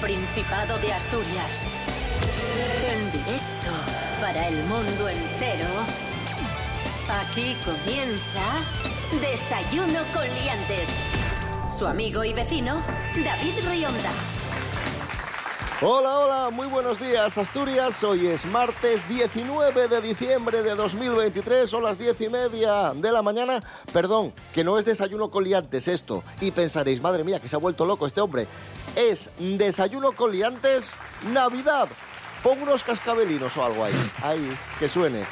Principado 0.00 0.78
de 0.78 0.92
Asturias. 0.92 1.64
En 2.86 3.12
directo 3.12 3.70
para 4.20 4.48
el 4.48 4.56
mundo 4.64 5.08
entero. 5.08 5.68
Aquí 7.08 7.56
comienza 7.64 8.42
Desayuno 9.20 10.00
con 10.12 10.24
Liantes. 10.34 10.88
Su 11.76 11.86
amigo 11.86 12.24
y 12.24 12.34
vecino, 12.34 12.82
David 13.24 13.54
Rionda. 13.70 14.10
Hola, 15.82 16.18
hola, 16.20 16.50
muy 16.50 16.68
buenos 16.68 16.98
días 16.98 17.36
Asturias. 17.36 18.02
Hoy 18.02 18.26
es 18.26 18.46
martes 18.46 19.06
19 19.08 19.88
de 19.88 20.00
diciembre 20.00 20.62
de 20.62 20.74
2023, 20.74 21.68
son 21.68 21.82
las 21.82 21.98
diez 21.98 22.18
y 22.20 22.28
media 22.28 22.92
de 22.94 23.12
la 23.12 23.20
mañana. 23.20 23.62
Perdón, 23.92 24.32
que 24.54 24.64
no 24.64 24.78
es 24.78 24.84
desayuno 24.84 25.30
con 25.30 25.44
liantes 25.44 25.86
esto. 25.88 26.22
Y 26.40 26.50
pensaréis, 26.50 27.02
madre 27.02 27.24
mía, 27.24 27.40
que 27.40 27.48
se 27.48 27.56
ha 27.56 27.58
vuelto 27.58 27.84
loco 27.84 28.06
este 28.06 28.20
hombre. 28.22 28.46
Es 28.94 29.30
desayuno 29.38 30.12
con 30.12 30.32
liantes 30.32 30.96
Navidad. 31.32 31.88
Pon 32.42 32.62
unos 32.62 32.84
cascabelinos 32.84 33.56
o 33.56 33.64
algo 33.64 33.84
ahí, 33.84 34.10
ahí, 34.22 34.56
que 34.78 34.88
suene. 34.88 35.24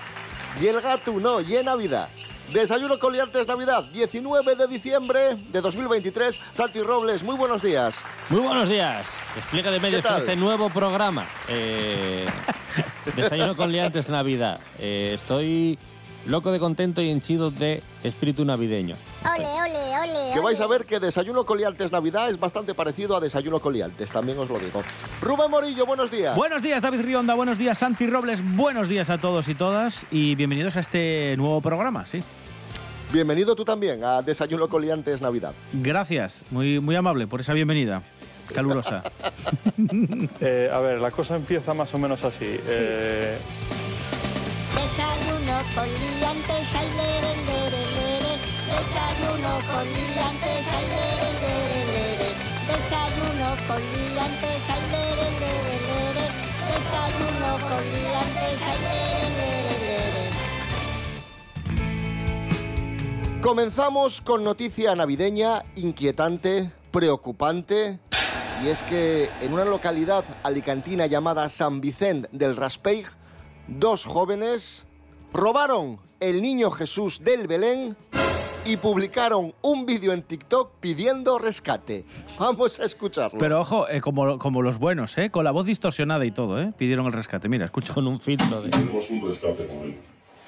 Y 0.61 0.67
el 0.67 0.81
gato 0.81 1.13
no, 1.13 1.41
y 1.41 1.57
en 1.57 1.67
Navidad. 1.67 2.09
Desayuno 2.53 2.99
con 2.99 3.13
liantes 3.13 3.47
Navidad, 3.49 3.85
19 3.93 4.55
de 4.55 4.67
diciembre 4.67 5.37
de 5.51 5.61
2023. 5.61 6.39
Santi 6.53 6.83
Robles, 6.83 7.23
muy 7.23 7.37
buenos 7.37 7.63
días. 7.63 8.01
Muy 8.29 8.41
buenos 8.41 8.69
días. 8.69 9.07
Explica 9.37 9.71
de 9.71 9.81
medios 9.81 10.05
este 10.05 10.37
nuevo 10.37 10.69
programa. 10.69 11.27
Eh, 11.49 12.27
Desayuno 13.17 13.57
con 13.57 13.73
liantes 13.73 14.09
Navidad. 14.09 14.61
Eh, 14.79 15.13
estoy 15.15 15.79
loco 16.27 16.53
de 16.53 16.59
contento 16.59 17.03
y 17.03 17.11
henchido 17.11 17.51
de 17.51 17.83
espíritu 18.03 18.45
navideño. 18.45 18.97
Ole, 19.25 19.47
ole, 19.47 19.99
ole. 19.99 20.35
Que 20.35 20.41
vais 20.41 20.61
a 20.61 20.67
ver 20.67 20.87
que 20.87 21.01
Desayuno 21.01 21.45
con 21.45 21.59
liantes 21.59 21.93
Navidad 21.93 22.29
es 22.31 22.39
bastante 22.39 22.75
parecido 22.75 23.17
a 23.17 23.21
Desayuno 23.21 23.61
con 23.61 23.73
liantes, 23.73 24.11
también 24.11 24.39
os 24.39 24.49
lo 24.49 24.59
digo. 24.59 24.83
Rubén 25.21 25.51
Morillo, 25.51 25.87
buenos 25.87 26.11
días. 26.11 26.37
Buenos 26.37 26.63
días, 26.63 26.83
David 26.83 27.03
Rionda. 27.03 27.35
Buenos 27.35 27.59
días, 27.59 27.79
Santi 27.79 28.07
Robles. 28.07 28.43
Buenos 28.57 28.89
días 28.89 29.11
a 29.11 29.19
todos 29.19 29.49
y 29.49 29.55
todas. 29.55 30.07
Y 30.11 30.35
bienvenidos 30.35 30.77
a 30.77 30.81
este 30.81 31.35
nuevo 31.37 31.61
programa, 31.61 32.07
sí. 32.07 32.23
Bienvenido 33.13 33.55
tú 33.55 33.65
también 33.65 34.03
a 34.03 34.23
Desayuno 34.23 34.69
con 34.69 34.83
liantes 34.83 35.21
Navidad. 35.21 35.53
Gracias. 35.73 36.43
Muy, 36.51 36.81
muy 36.81 36.97
amable 36.97 37.27
por 37.27 37.41
esa 37.41 37.53
bienvenida. 37.53 38.03
Calurosa. 38.53 39.03
Eh, 40.41 40.71
a 40.73 40.79
ver, 40.81 41.01
la 41.01 41.11
cosa 41.11 41.37
empieza 41.37 41.75
más 41.75 41.93
o 41.95 41.99
menos 41.99 42.25
así. 42.25 42.45
Eh, 42.69 43.37
Desayuno 44.75 45.57
con 45.75 45.89
liantes, 45.89 46.75
ay, 46.75 46.89
lere, 46.99 47.33
lere, 47.47 47.83
lere. 47.97 48.33
Desayuno 48.67 49.53
con 49.71 49.85
liantes, 49.87 50.67
ay, 50.75 50.87
lere, 50.95 51.29
lere, 51.43 51.81
lere. 51.93 52.29
Desayuno 52.67 53.49
con 53.69 53.81
liantes, 53.81 54.63
ay, 54.75 54.85
lere, 54.93 55.27
lere, 55.43 55.77
lere. 55.89 56.27
Desayuno 56.71 57.51
con 57.69 57.83
liantes, 57.95 58.59
ay, 58.71 58.79
lere, 58.85 59.29
lere, 59.39 59.75
lere. 59.85 60.25
Comenzamos 63.41 64.21
con 64.21 64.43
noticia 64.43 64.97
navideña 64.97 65.65
inquietante, 65.77 66.73
preocupante. 66.91 68.01
Y 68.63 68.69
es 68.69 68.83
que 68.83 69.31
en 69.41 69.53
una 69.53 69.65
localidad 69.65 70.25
alicantina 70.43 71.07
llamada 71.07 71.49
San 71.49 71.81
Vicente 71.81 72.29
del 72.33 72.57
Raspeig, 72.57 73.07
dos 73.69 74.05
jóvenes 74.05 74.85
robaron 75.33 75.99
el 76.21 76.43
niño 76.43 76.71
Jesús 76.71 77.23
del 77.23 77.47
Belén 77.47 77.97
y 78.65 78.77
publicaron 78.79 79.55
un 79.61 79.85
vídeo 79.85 80.13
en 80.13 80.23
TikTok 80.23 80.73
pidiendo 80.81 81.39
rescate. 81.39 82.05
Vamos 82.39 82.81
a 82.81 82.85
escucharlo. 82.85 83.39
Pero 83.39 83.61
ojo, 83.61 83.89
eh, 83.89 84.01
como, 84.01 84.39
como 84.39 84.63
los 84.63 84.79
buenos, 84.79 85.17
¿eh? 85.19 85.31
Con 85.31 85.45
la 85.45 85.51
voz 85.51 85.67
distorsionada 85.67 86.25
y 86.25 86.31
todo, 86.31 86.61
¿eh? 86.61 86.73
Pidieron 86.77 87.07
el 87.07 87.13
rescate. 87.13 87.49
Mira, 87.49 87.67
escucha. 87.67 87.93
Con 87.93 88.07
un 88.07 88.21
filtro 88.21 88.63
de... 88.63 88.71
Tenemos 88.71 89.11
un 89.11 89.29
rescate 89.29 89.67
con 89.67 89.77
él. 89.79 89.99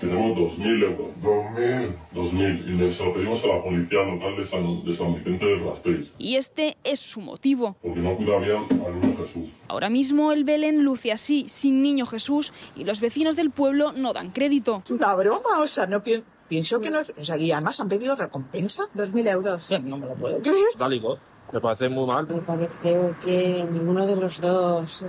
Tenemos 0.00 0.36
2.000 0.36 0.82
euros. 0.82 1.06
¿2.000? 1.22 1.88
2.000. 2.14 2.86
Y 2.88 2.92
se 2.92 3.04
lo 3.04 3.14
pedimos 3.14 3.42
a 3.44 3.46
la 3.46 3.62
policía 3.62 4.02
local 4.02 4.36
de 4.36 4.44
San, 4.44 4.84
de 4.84 4.92
San 4.92 5.14
Vicente 5.14 5.46
del 5.46 5.64
Raspeig. 5.64 6.12
Y 6.18 6.36
este 6.36 6.76
es 6.84 7.00
su 7.00 7.20
motivo. 7.20 7.76
Porque 7.82 8.00
no 8.00 8.14
cuida 8.16 8.38
bien 8.38 8.66
al 8.84 9.00
niño 9.00 9.16
Jesús. 9.24 9.48
Ahora 9.68 9.88
mismo 9.88 10.32
el 10.32 10.44
Belén 10.44 10.84
luce 10.84 11.12
así, 11.12 11.46
sin 11.48 11.82
niño 11.82 12.04
Jesús, 12.04 12.52
y 12.74 12.84
los 12.84 13.00
vecinos 13.00 13.36
del 13.36 13.50
pueblo 13.50 13.92
no 13.92 14.12
dan 14.12 14.30
crédito. 14.32 14.82
Es 14.84 14.90
una 14.90 15.14
broma, 15.14 15.60
o 15.62 15.66
sea, 15.66 15.86
no 15.86 16.02
pi- 16.02 16.22
pienso 16.48 16.78
que 16.80 16.90
no 16.90 16.98
es... 17.00 17.12
O 17.18 17.24
sea, 17.24 17.38
y 17.38 17.50
además 17.50 17.80
han 17.80 17.88
pedido 17.88 18.16
recompensa. 18.16 18.84
Dos 18.92 19.14
mil 19.14 19.26
euros. 19.26 19.70
Eh, 19.70 19.80
No 19.82 19.96
me 19.96 20.06
lo 20.06 20.14
puedo 20.14 20.40
creer. 20.42 20.58
Dálico, 20.78 21.18
me 21.52 21.60
parece 21.60 21.88
muy 21.88 22.06
mal. 22.06 22.26
Me 22.28 22.42
parece 22.42 23.14
que 23.24 23.64
ninguno 23.72 24.06
de 24.06 24.16
los 24.16 24.40
dos 24.42 25.02
eh, 25.02 25.06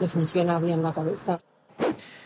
le 0.00 0.06
funciona 0.06 0.60
bien 0.60 0.82
la 0.84 0.92
cabeza. 0.92 1.40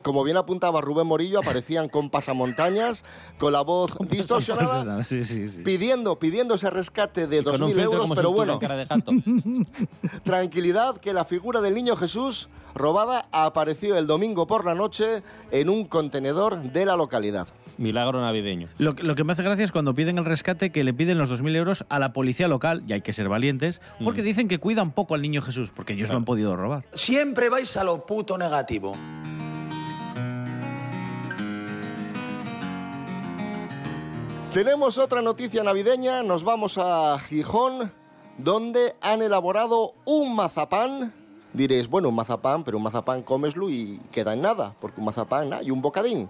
Como 0.02 0.24
bien 0.24 0.36
apuntaba 0.36 0.80
Rubén 0.80 1.06
Morillo, 1.06 1.38
aparecían 1.38 1.88
con 1.88 2.10
pasamontañas, 2.10 3.04
con 3.38 3.52
la 3.52 3.62
voz 3.62 3.92
distorsionada, 4.10 5.02
Sí, 5.04 5.22
sí, 5.22 5.46
sí. 5.46 5.62
pidiendo, 5.62 6.18
pidiendo 6.18 6.54
ese 6.56 6.70
rescate 6.70 7.26
de 7.26 7.38
y 7.38 7.44
con 7.44 7.62
un 7.62 7.70
2.000 7.70 7.74
filtro 7.74 7.92
euros, 7.92 8.06
si 8.08 8.14
pero 8.14 8.32
bueno, 8.32 8.58
tranquilidad 10.24 10.96
que 10.98 11.12
la 11.12 11.24
figura 11.24 11.60
del 11.60 11.74
niño 11.74 11.96
Jesús 11.96 12.48
robada 12.74 13.26
apareció 13.32 13.96
el 13.98 14.06
domingo 14.06 14.46
por 14.46 14.64
la 14.64 14.74
noche 14.74 15.22
en 15.50 15.68
un 15.68 15.84
contenedor 15.84 16.60
de 16.62 16.86
la 16.86 16.96
localidad. 16.96 17.48
Milagro 17.78 18.20
navideño. 18.20 18.68
Lo, 18.78 18.94
que- 18.94 19.02
lo 19.02 19.14
que 19.14 19.24
me 19.24 19.32
hace 19.32 19.42
gracia 19.42 19.64
es 19.64 19.72
cuando 19.72 19.94
piden 19.94 20.18
el 20.18 20.24
rescate 20.24 20.70
que 20.70 20.84
le 20.84 20.92
piden 20.94 21.18
los 21.18 21.30
2.000 21.30 21.56
euros 21.56 21.84
a 21.88 21.98
la 21.98 22.12
policía 22.12 22.46
local, 22.48 22.82
y 22.86 22.92
hay 22.92 23.00
que 23.00 23.12
ser 23.12 23.28
valientes, 23.28 23.80
porque 24.04 24.22
dicen 24.22 24.46
que 24.48 24.58
cuidan 24.58 24.92
poco 24.92 25.14
al 25.14 25.22
niño 25.22 25.40
Jesús, 25.42 25.70
porque 25.74 25.94
ellos 25.94 26.10
lo 26.10 26.16
han 26.16 26.24
podido 26.24 26.54
robar. 26.56 26.84
Siempre 26.92 27.48
vais 27.48 27.76
a 27.76 27.84
lo 27.84 28.04
puto 28.06 28.36
negativo. 28.38 28.94
Tenemos 34.52 34.98
otra 34.98 35.22
noticia 35.22 35.64
navideña, 35.64 36.22
nos 36.22 36.44
vamos 36.44 36.76
a 36.76 37.18
Gijón, 37.20 37.90
donde 38.36 38.94
han 39.00 39.22
elaborado 39.22 39.94
un 40.04 40.36
mazapán. 40.36 41.14
Diréis, 41.54 41.88
bueno, 41.88 42.10
un 42.10 42.14
mazapán, 42.14 42.62
pero 42.62 42.76
un 42.76 42.82
mazapán 42.82 43.22
cómeslo 43.22 43.70
y 43.70 43.98
queda 44.12 44.34
en 44.34 44.42
nada, 44.42 44.74
porque 44.78 45.00
un 45.00 45.06
mazapán, 45.06 45.48
nada, 45.48 45.62
y 45.62 45.70
un 45.70 45.80
bocadín. 45.80 46.28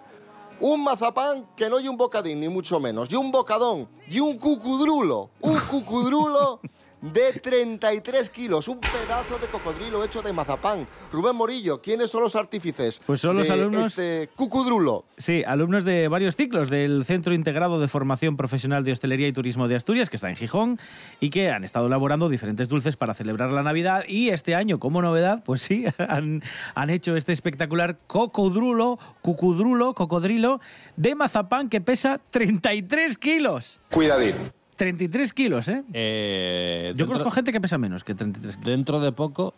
Un 0.61 0.85
mazapán 0.85 1.49
que 1.57 1.69
no 1.69 1.79
hay 1.79 1.89
un 1.89 1.97
bocadín, 1.97 2.39
ni 2.39 2.49
mucho 2.49 2.79
menos, 2.79 3.11
y 3.11 3.17
un 3.17 3.33
bocadón, 3.33 3.89
y 4.07 4.21
un 4.21 4.39
cucudrulo, 4.39 5.31
un 5.41 5.59
cucudrulo 5.59 6.61
de 7.03 7.33
33 7.41 8.31
kilos, 8.31 8.69
un 8.69 8.81
pedazo 8.81 9.39
de 9.39 9.49
cocodrilo 9.49 10.05
hecho 10.05 10.23
de 10.23 10.33
mazapán. 10.33 10.87
Rubén 11.13 11.37
Morillo, 11.37 11.83
¿quiénes 11.83 12.11
son 12.11 12.23
los 12.23 12.37
artífices 12.37 13.01
Pues 13.05 13.21
son 13.21 13.37
los 13.37 13.49
de 13.49 13.53
alumnos- 13.55 13.89
este 13.89 14.31
cucudrulo? 14.37 15.05
Sí, 15.17 15.43
alumnos 15.47 15.85
de 15.85 16.09
varios 16.09 16.37
ciclos 16.37 16.71
del 16.71 17.05
Centro 17.05 17.35
Integrado 17.35 17.81
de 17.81 17.89
Formación 17.89 18.37
Profesional 18.37 18.85
de 18.85 18.93
Hostelería 18.93 19.27
y 19.29 19.33
Turismo 19.33 19.69
de 19.69 19.75
Asturias, 19.77 20.09
que 20.11 20.17
está 20.17 20.31
en 20.31 20.37
Gijón, 20.37 20.79
y 21.21 21.31
que 21.31 21.51
han 21.51 21.65
estado 21.65 21.89
elaborando 21.89 22.29
diferentes 22.29 22.69
dulces 22.69 22.97
para 22.97 23.15
celebrar 23.15 23.51
la 23.51 23.63
Navidad. 23.63 24.05
Y 24.07 24.29
este 24.31 24.55
año, 24.55 24.79
como 24.79 25.03
novedad, 25.03 25.43
pues 25.45 25.61
sí, 25.61 25.85
han, 25.99 26.43
han 26.75 26.91
hecho 26.91 27.17
este 27.17 27.33
espectacular 27.33 27.99
cocodrulo, 28.07 28.99
cucudrulo, 29.23 29.95
cocodrilo, 29.95 30.61
de 30.97 31.15
mazapán 31.17 31.69
que 31.69 31.81
pesa 31.81 32.21
33 32.31 33.19
kilos. 33.19 33.81
Cuidadín. 33.91 34.35
33 34.77 35.33
kilos, 35.33 35.69
¿eh? 35.69 35.83
Eh, 35.93 36.93
Yo 36.97 37.05
dentro, 37.05 37.19
conozco 37.19 37.31
gente 37.31 37.53
que 37.53 37.61
pesa 37.61 37.79
menos 37.79 38.05
que 38.05 38.15
33 38.15 38.57
kilos. 38.57 38.67
dentro 38.67 39.01
de 39.01 39.13
poco 39.13 39.55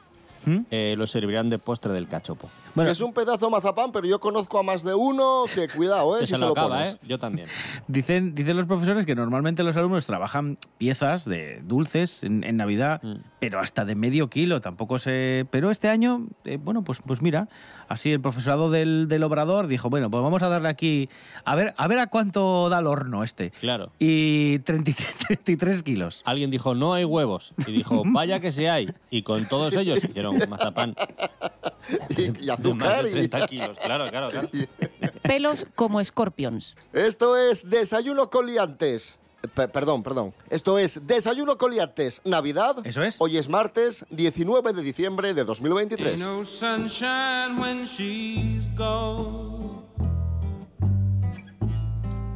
¿Mm? 0.47 0.59
eh, 0.71 0.95
lo 0.99 1.07
servirán 1.07 1.49
de 1.49 1.59
postre 1.59 1.93
del 1.95 2.07
cachopo. 2.07 2.51
Bueno, 2.75 2.91
es 2.91 3.01
un 3.01 3.15
pedazo 3.15 3.47
de 3.47 3.51
mazapán, 3.53 3.93
pero 3.93 4.07
yo 4.07 4.21
conozco 4.21 4.59
a 4.59 4.63
más 4.63 4.83
de 4.83 4.93
uno 4.93 5.45
que 5.55 5.69
cuidado, 5.75 6.17
¿eh? 6.17 6.21
Que 6.21 6.27
si 6.27 6.33
se 6.33 6.37
se 6.37 6.41
lo 6.41 6.49
lo 6.49 6.53
acaba, 6.53 6.69
pones. 6.81 6.95
¿eh? 6.95 6.99
Yo 7.09 7.19
también. 7.19 7.49
Dicen, 7.89 8.35
dicen 8.35 8.57
los 8.59 8.67
profesores 8.67 9.07
que 9.07 9.15
normalmente 9.15 9.63
los 9.63 9.75
alumnos 9.77 10.05
trabajan 10.05 10.59
piezas 10.77 11.25
de 11.25 11.63
dulces 11.65 12.25
en, 12.25 12.45
en 12.45 12.57
Navidad, 12.59 13.01
Mm. 13.03 13.21
pero 13.41 13.59
hasta 13.61 13.85
de 13.87 13.95
medio 13.95 14.29
kilo, 14.29 14.61
tampoco 14.61 14.99
se... 14.99 15.47
Pero 15.51 15.71
este 15.71 15.89
año, 15.89 16.27
eh, 16.45 16.59
bueno, 16.63 16.83
pues, 16.85 17.01
pues 17.07 17.23
mira, 17.23 17.49
así 17.89 18.13
el 18.13 18.21
profesorado 18.21 18.71
del, 18.71 19.07
del 19.09 19.23
obrador 19.23 19.67
dijo, 19.67 19.91
bueno, 19.91 20.11
pues 20.11 20.23
vamos 20.23 20.43
a 20.43 20.49
darle 20.49 20.69
aquí, 20.69 21.09
a 21.45 21.55
ver, 21.55 21.75
a 21.77 21.87
ver 21.89 21.99
a 21.99 22.07
cuánto 22.09 22.69
da 22.69 22.79
el 22.81 22.87
horno 22.87 23.25
este. 23.25 23.51
Claro. 23.51 23.91
Y 23.99 24.59
33, 24.61 25.17
33 25.27 25.83
kilos. 25.83 26.23
Alguien 26.25 26.51
dijo, 26.51 26.75
no 26.75 26.95
hay 26.95 27.05
huevos. 27.05 27.55
Y 27.67 27.73
dijo, 27.73 28.03
vaya 28.07 28.41
que 28.41 28.53
sí 28.53 28.67
hay. 28.67 28.93
Y 29.11 29.23
con 29.23 29.47
todos 29.47 29.77
ellos 29.77 30.03
hicieron 30.05 30.39
mazapán 30.49 30.95
Y, 32.11 32.23
y 32.23 32.25
de 32.33 32.47
más 32.47 32.59
azúcar. 32.61 33.03
de 33.05 33.11
y- 33.11 33.13
30 33.29 33.47
kilos. 33.47 33.79
Claro, 33.79 34.07
claro, 34.11 34.31
claro. 34.31 34.49
Pelos 35.23 35.67
como 35.75 36.01
escorpions. 36.01 36.77
Esto 36.93 37.37
es 37.37 37.69
Desayuno 37.69 38.31
con 38.31 38.47
liantes. 38.47 39.19
Pe- 39.49 39.69
perdón, 39.69 40.03
perdón. 40.03 40.35
Esto 40.51 40.79
es 40.79 41.07
Desayuno 41.07 41.57
con 41.59 41.71
liantes. 41.73 42.21
Navidad. 42.25 42.77
Eso 42.85 43.03
es. 43.03 43.17
Hoy 43.21 43.37
es 43.37 43.49
martes 43.49 44.05
19 44.11 44.73
de 44.73 44.83
diciembre 44.83 45.35
de 45.35 45.45
2023. 45.45 46.21
no 46.21 46.45
sunshine 46.45 47.59
when 47.59 47.85
she's 47.87 48.69
gone. 48.77 49.83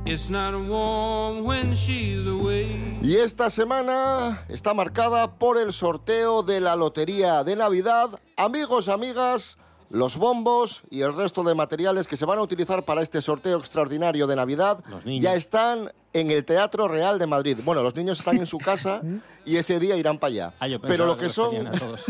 It's 0.04 0.30
not 0.30 0.54
warm 0.54 1.44
when 1.44 1.74
she's 1.74 2.26
away. 2.26 2.98
Y 3.02 3.16
esta 3.16 3.50
semana 3.50 4.42
está 4.48 4.72
marcada 4.72 5.34
por 5.38 5.58
el 5.58 5.74
sorteo 5.74 6.42
de 6.42 6.60
la 6.60 6.76
Lotería 6.76 7.44
de 7.44 7.56
Navidad. 7.56 8.18
Amigos, 8.38 8.88
amigas, 8.88 9.58
los 9.90 10.16
bombos 10.16 10.82
y 10.88 11.02
el 11.02 11.14
resto 11.14 11.42
de 11.42 11.54
materiales 11.54 12.06
que 12.08 12.16
se 12.16 12.24
van 12.24 12.38
a 12.38 12.42
utilizar 12.42 12.84
para 12.86 13.02
este 13.02 13.20
sorteo 13.20 13.58
extraordinario 13.58 14.26
de 14.26 14.36
Navidad 14.36 14.82
ya 15.04 15.34
están 15.34 15.92
en 16.12 16.30
el 16.30 16.44
Teatro 16.44 16.88
Real 16.88 17.18
de 17.18 17.26
Madrid. 17.26 17.58
Bueno, 17.64 17.82
los 17.82 17.94
niños 17.94 18.18
están 18.18 18.36
en 18.38 18.46
su 18.46 18.58
casa 18.58 19.02
y 19.44 19.56
ese 19.56 19.78
día 19.78 19.96
irán 19.96 20.18
para 20.18 20.30
allá. 20.30 20.54
Ah, 20.58 20.68
yo 20.68 20.80
Pero 20.80 21.06
lo 21.06 21.16
que 21.16 21.28
son... 21.28 21.50
tenían 21.50 21.74
a 21.74 21.78
todos. 21.78 22.04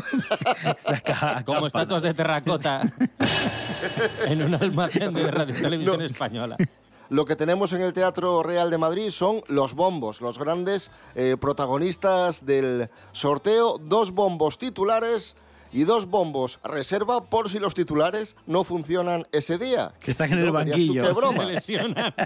Como 1.45 1.67
estatuas 1.67 2.03
de 2.03 2.15
terracota 2.15 2.83
en 4.27 4.43
un 4.43 4.55
almacén 4.55 5.13
de 5.13 5.31
Radio 5.31 5.55
Televisión 5.55 6.03
Española. 6.03 6.57
Lo 7.11 7.25
que 7.25 7.37
tenemos 7.37 7.73
en 7.73 7.81
el 7.81 7.95
Teatro 7.95 8.43
Real 8.43 8.71
de 8.71 8.77
Madrid 8.77 9.11
son 9.11 9.43
los 9.49 9.75
bombos, 9.75 10.21
los 10.21 10.39
grandes 10.39 10.91
eh, 11.15 11.39
protagonistas 11.41 12.45
del 12.45 12.91
sorteo. 13.13 13.79
Dos 13.79 14.11
bombos 14.11 14.59
titulares 14.59 15.35
y 15.73 15.85
dos 15.85 16.07
bombos 16.07 16.61
reserva 16.65 17.25
por 17.25 17.51
si 17.51 17.59
los 17.59 17.75
titulares 17.75 18.37
no 18.47 18.65
funcionan 18.65 19.27
ese 19.33 19.59
día. 19.59 19.93
Que 20.01 20.13
están 20.13 20.29
Si 20.29 20.35
en 20.35 20.41
el 20.41 20.51
verías 20.51 20.65
tú 20.65 20.71
banquillo. 20.73 21.05
qué 21.05 21.13
broma. 21.13 21.33
Se 21.39 21.45
lesionan. 21.47 22.15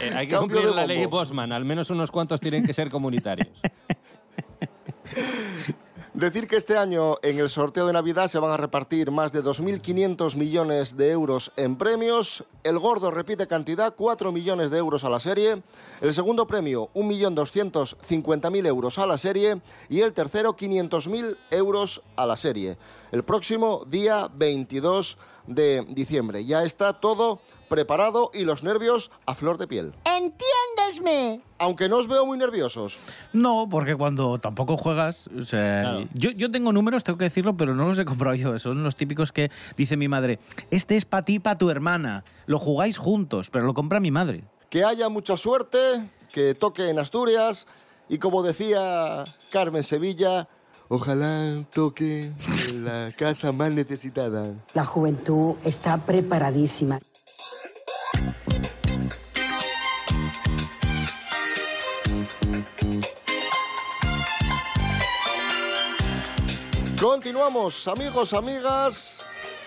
Eh, 0.00 0.12
hay 0.14 0.26
que 0.26 0.34
Cambio 0.34 0.56
cumplir 0.58 0.74
la 0.74 0.86
ley. 0.86 1.06
Bosman. 1.06 1.52
Al 1.52 1.64
menos 1.64 1.90
unos 1.90 2.10
cuantos 2.10 2.40
tienen 2.40 2.64
que 2.64 2.72
ser 2.72 2.88
comunitarios. 2.88 3.48
Decir 6.14 6.46
que 6.46 6.54
este 6.54 6.78
año 6.78 7.16
en 7.22 7.40
el 7.40 7.50
sorteo 7.50 7.88
de 7.88 7.92
Navidad 7.92 8.28
se 8.28 8.38
van 8.38 8.52
a 8.52 8.56
repartir 8.56 9.10
más 9.10 9.32
de 9.32 9.42
2.500 9.42 10.36
millones 10.36 10.96
de 10.96 11.10
euros 11.10 11.50
en 11.56 11.74
premios. 11.74 12.44
El 12.62 12.78
gordo 12.78 13.10
repite 13.10 13.48
cantidad, 13.48 13.92
4 13.96 14.30
millones 14.30 14.70
de 14.70 14.78
euros 14.78 15.02
a 15.02 15.10
la 15.10 15.18
serie. 15.18 15.60
El 16.00 16.14
segundo 16.14 16.46
premio, 16.46 16.88
1.250.000 16.94 18.64
euros 18.64 18.98
a 19.00 19.08
la 19.08 19.18
serie. 19.18 19.60
Y 19.88 20.02
el 20.02 20.12
tercero, 20.12 20.56
500.000 20.56 21.36
euros 21.50 22.00
a 22.14 22.26
la 22.26 22.36
serie. 22.36 22.78
El 23.10 23.24
próximo 23.24 23.84
día 23.84 24.30
22 24.32 25.18
de 25.48 25.84
diciembre. 25.88 26.44
Ya 26.44 26.62
está 26.62 26.92
todo 26.92 27.40
preparado 27.68 28.30
y 28.34 28.44
los 28.44 28.62
nervios 28.62 29.10
a 29.26 29.34
flor 29.34 29.58
de 29.58 29.66
piel. 29.66 29.94
¡Entiéndesme! 30.04 31.40
Aunque 31.58 31.88
no 31.88 31.98
os 31.98 32.08
veo 32.08 32.26
muy 32.26 32.38
nerviosos. 32.38 32.98
No, 33.32 33.68
porque 33.70 33.96
cuando 33.96 34.38
tampoco 34.38 34.76
juegas, 34.76 35.28
o 35.38 35.44
sea, 35.44 35.82
Claro. 35.82 36.08
yo, 36.14 36.30
yo 36.30 36.50
tengo 36.50 36.72
números, 36.72 37.04
tengo 37.04 37.18
que 37.18 37.24
decirlo, 37.24 37.56
pero 37.56 37.74
no 37.74 37.86
los 37.86 37.98
he 37.98 38.04
comprado 38.04 38.34
yo. 38.34 38.58
Son 38.58 38.82
los 38.82 38.96
típicos 38.96 39.32
que 39.32 39.50
dice 39.76 39.96
mi 39.96 40.08
madre, 40.08 40.38
este 40.70 40.96
es 40.96 41.04
para 41.04 41.24
ti, 41.24 41.38
para 41.38 41.58
tu 41.58 41.70
hermana. 41.70 42.24
Lo 42.46 42.58
jugáis 42.58 42.98
juntos, 42.98 43.50
pero 43.50 43.64
lo 43.64 43.74
compra 43.74 44.00
mi 44.00 44.10
madre. 44.10 44.44
Que 44.70 44.84
haya 44.84 45.08
mucha 45.08 45.36
suerte, 45.36 45.78
que 46.32 46.54
toque 46.54 46.90
en 46.90 46.98
Asturias 46.98 47.66
y 48.08 48.18
como 48.18 48.42
decía 48.42 49.24
Carmen 49.50 49.84
Sevilla, 49.84 50.48
ojalá 50.88 51.62
toque 51.72 52.30
en 52.68 52.84
la 52.84 53.12
casa 53.16 53.52
más 53.52 53.70
necesitada. 53.70 54.52
La 54.74 54.84
juventud 54.84 55.54
está 55.64 55.96
preparadísima. 55.98 56.98
Continuamos, 67.24 67.88
amigos, 67.88 68.34
amigas, 68.34 69.16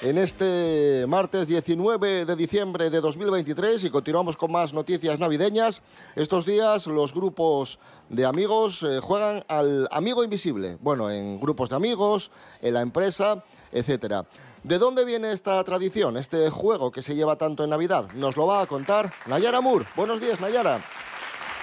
en 0.04 0.20
este 0.20 1.06
martes 1.08 1.48
19 1.48 2.26
de 2.26 2.36
diciembre 2.36 2.92
de 2.92 3.02
2023 3.02 3.84
y 3.86 3.90
continuamos 3.90 4.38
con 4.38 4.52
más 4.52 4.74
noticias 4.74 5.18
navideñas. 5.18 5.82
Estos 6.16 6.46
días 6.46 6.86
los 6.86 7.16
grupos 7.16 7.80
de 8.10 8.26
amigos 8.26 8.84
eh, 8.84 9.00
juegan 9.02 9.44
al 9.48 9.88
amigo 9.90 10.24
invisible. 10.24 10.78
Bueno, 10.82 11.10
en 11.10 11.40
grupos 11.40 11.70
de 11.70 11.78
amigos, 11.78 12.30
en 12.62 12.76
la 12.76 12.82
empresa, 12.82 13.44
etcétera. 13.72 14.28
¿De 14.62 14.78
dónde 14.78 15.04
viene 15.04 15.32
esta 15.32 15.64
tradición, 15.64 16.16
este 16.16 16.52
juego 16.52 16.92
que 16.92 17.02
se 17.02 17.16
lleva 17.16 17.38
tanto 17.38 17.64
en 17.64 17.72
Navidad? 17.72 18.12
Nos 18.14 18.38
lo 18.38 18.46
va 18.46 18.62
a 18.62 18.68
contar 18.68 19.12
Nayara 19.26 19.62
Moore. 19.62 19.88
Buenos 19.96 20.22
días, 20.22 20.40
Nayara. 20.40 20.80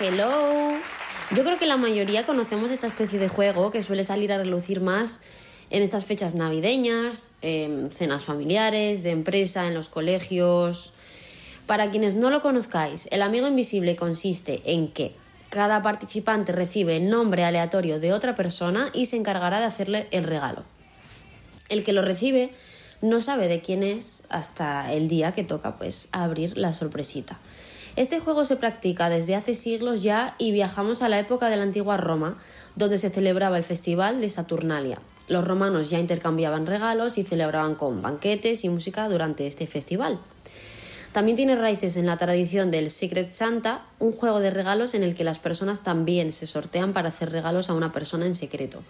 Hello. 0.01 0.73
Yo 1.31 1.45
creo 1.45 1.57
que 1.57 1.67
la 1.67 1.77
mayoría 1.77 2.27
conocemos 2.27 2.73
esta 2.73 2.89
especie 2.89 3.21
de 3.21 3.29
juego 3.29 3.71
que 3.71 3.81
suele 3.81 4.03
salir 4.03 4.33
a 4.33 4.39
relucir 4.39 4.81
más 4.81 5.23
en 5.75 5.83
estas 5.83 6.05
fechas 6.05 6.37
navideñas, 6.37 7.35
en 7.43 7.91
cenas 7.91 8.25
familiares, 8.25 9.03
de 9.03 9.11
empresa, 9.11 9.67
en 9.67 9.75
los 9.75 9.89
colegios. 9.89 10.93
Para 11.67 11.91
quienes 11.91 12.15
no 12.15 12.31
lo 12.31 12.43
conozcáis, 12.43 13.09
el 13.11 13.23
amigo 13.23 13.49
invisible 13.49 13.97
consiste 13.97 14.63
en 14.67 14.87
que 14.87 15.17
cada 15.51 15.83
participante 15.83 16.53
recibe 16.53 16.97
el 16.99 17.11
nombre 17.11 17.43
aleatorio 17.43 17.99
de 17.99 18.13
otra 18.13 18.37
persona 18.37 18.89
y 18.93 19.07
se 19.07 19.17
encargará 19.17 19.59
de 19.59 19.65
hacerle 19.65 20.07
el 20.13 20.23
regalo. 20.23 20.63
El 21.69 21.83
que 21.83 21.93
lo 21.93 22.03
recibe 22.03 22.53
no 23.01 23.21
sabe 23.21 23.49
de 23.49 23.61
quién 23.61 23.83
es 23.83 24.27
hasta 24.29 24.93
el 24.93 25.09
día 25.09 25.33
que 25.33 25.43
toca 25.43 25.77
pues 25.77 26.09
abrir 26.13 26.57
la 26.57 26.73
sorpresita. 26.73 27.41
Este 27.97 28.21
juego 28.21 28.45
se 28.45 28.55
practica 28.55 29.09
desde 29.09 29.35
hace 29.35 29.57
siglos 29.57 30.05
ya 30.05 30.37
y 30.39 30.53
viajamos 30.53 31.03
a 31.03 31.09
la 31.09 31.19
época 31.19 31.49
de 31.49 31.57
la 31.57 31.65
antigua 31.65 31.97
Roma, 31.97 32.39
donde 32.77 32.99
se 32.99 33.11
celebraba 33.11 33.57
el 33.57 33.65
festival 33.65 34.21
de 34.21 34.31
Saturnalia. 34.31 35.01
Los 35.27 35.47
romanos 35.47 35.91
ya 35.91 35.99
intercambiaban 35.99 36.67
regalos 36.67 37.17
y 37.17 37.25
celebraban 37.25 37.75
con 37.75 38.03
banquetes 38.03 38.65
y 38.65 38.69
música 38.69 39.09
durante 39.09 39.47
este 39.47 39.67
festival. 39.67 40.19
También 41.13 41.37
tiene 41.37 41.55
raíces 41.55 41.97
en 41.97 42.07
la 42.07 42.17
tradición 42.17 42.71
del 42.71 42.91
Secret 42.91 43.29
Santa, 43.29 43.87
un 44.01 44.13
juego 44.13 44.41
de 44.41 44.51
regalos 44.51 44.95
en 44.95 45.05
el 45.05 45.15
que 45.15 45.23
las 45.23 45.39
personas 45.39 45.83
también 45.83 46.33
se 46.33 46.47
sortean 46.47 46.93
para 46.93 47.11
hacer 47.11 47.31
regalos 47.31 47.71
a 47.71 47.75
una 47.75 47.93
persona 47.93 48.27
en 48.27 48.35
secreto. 48.35 48.83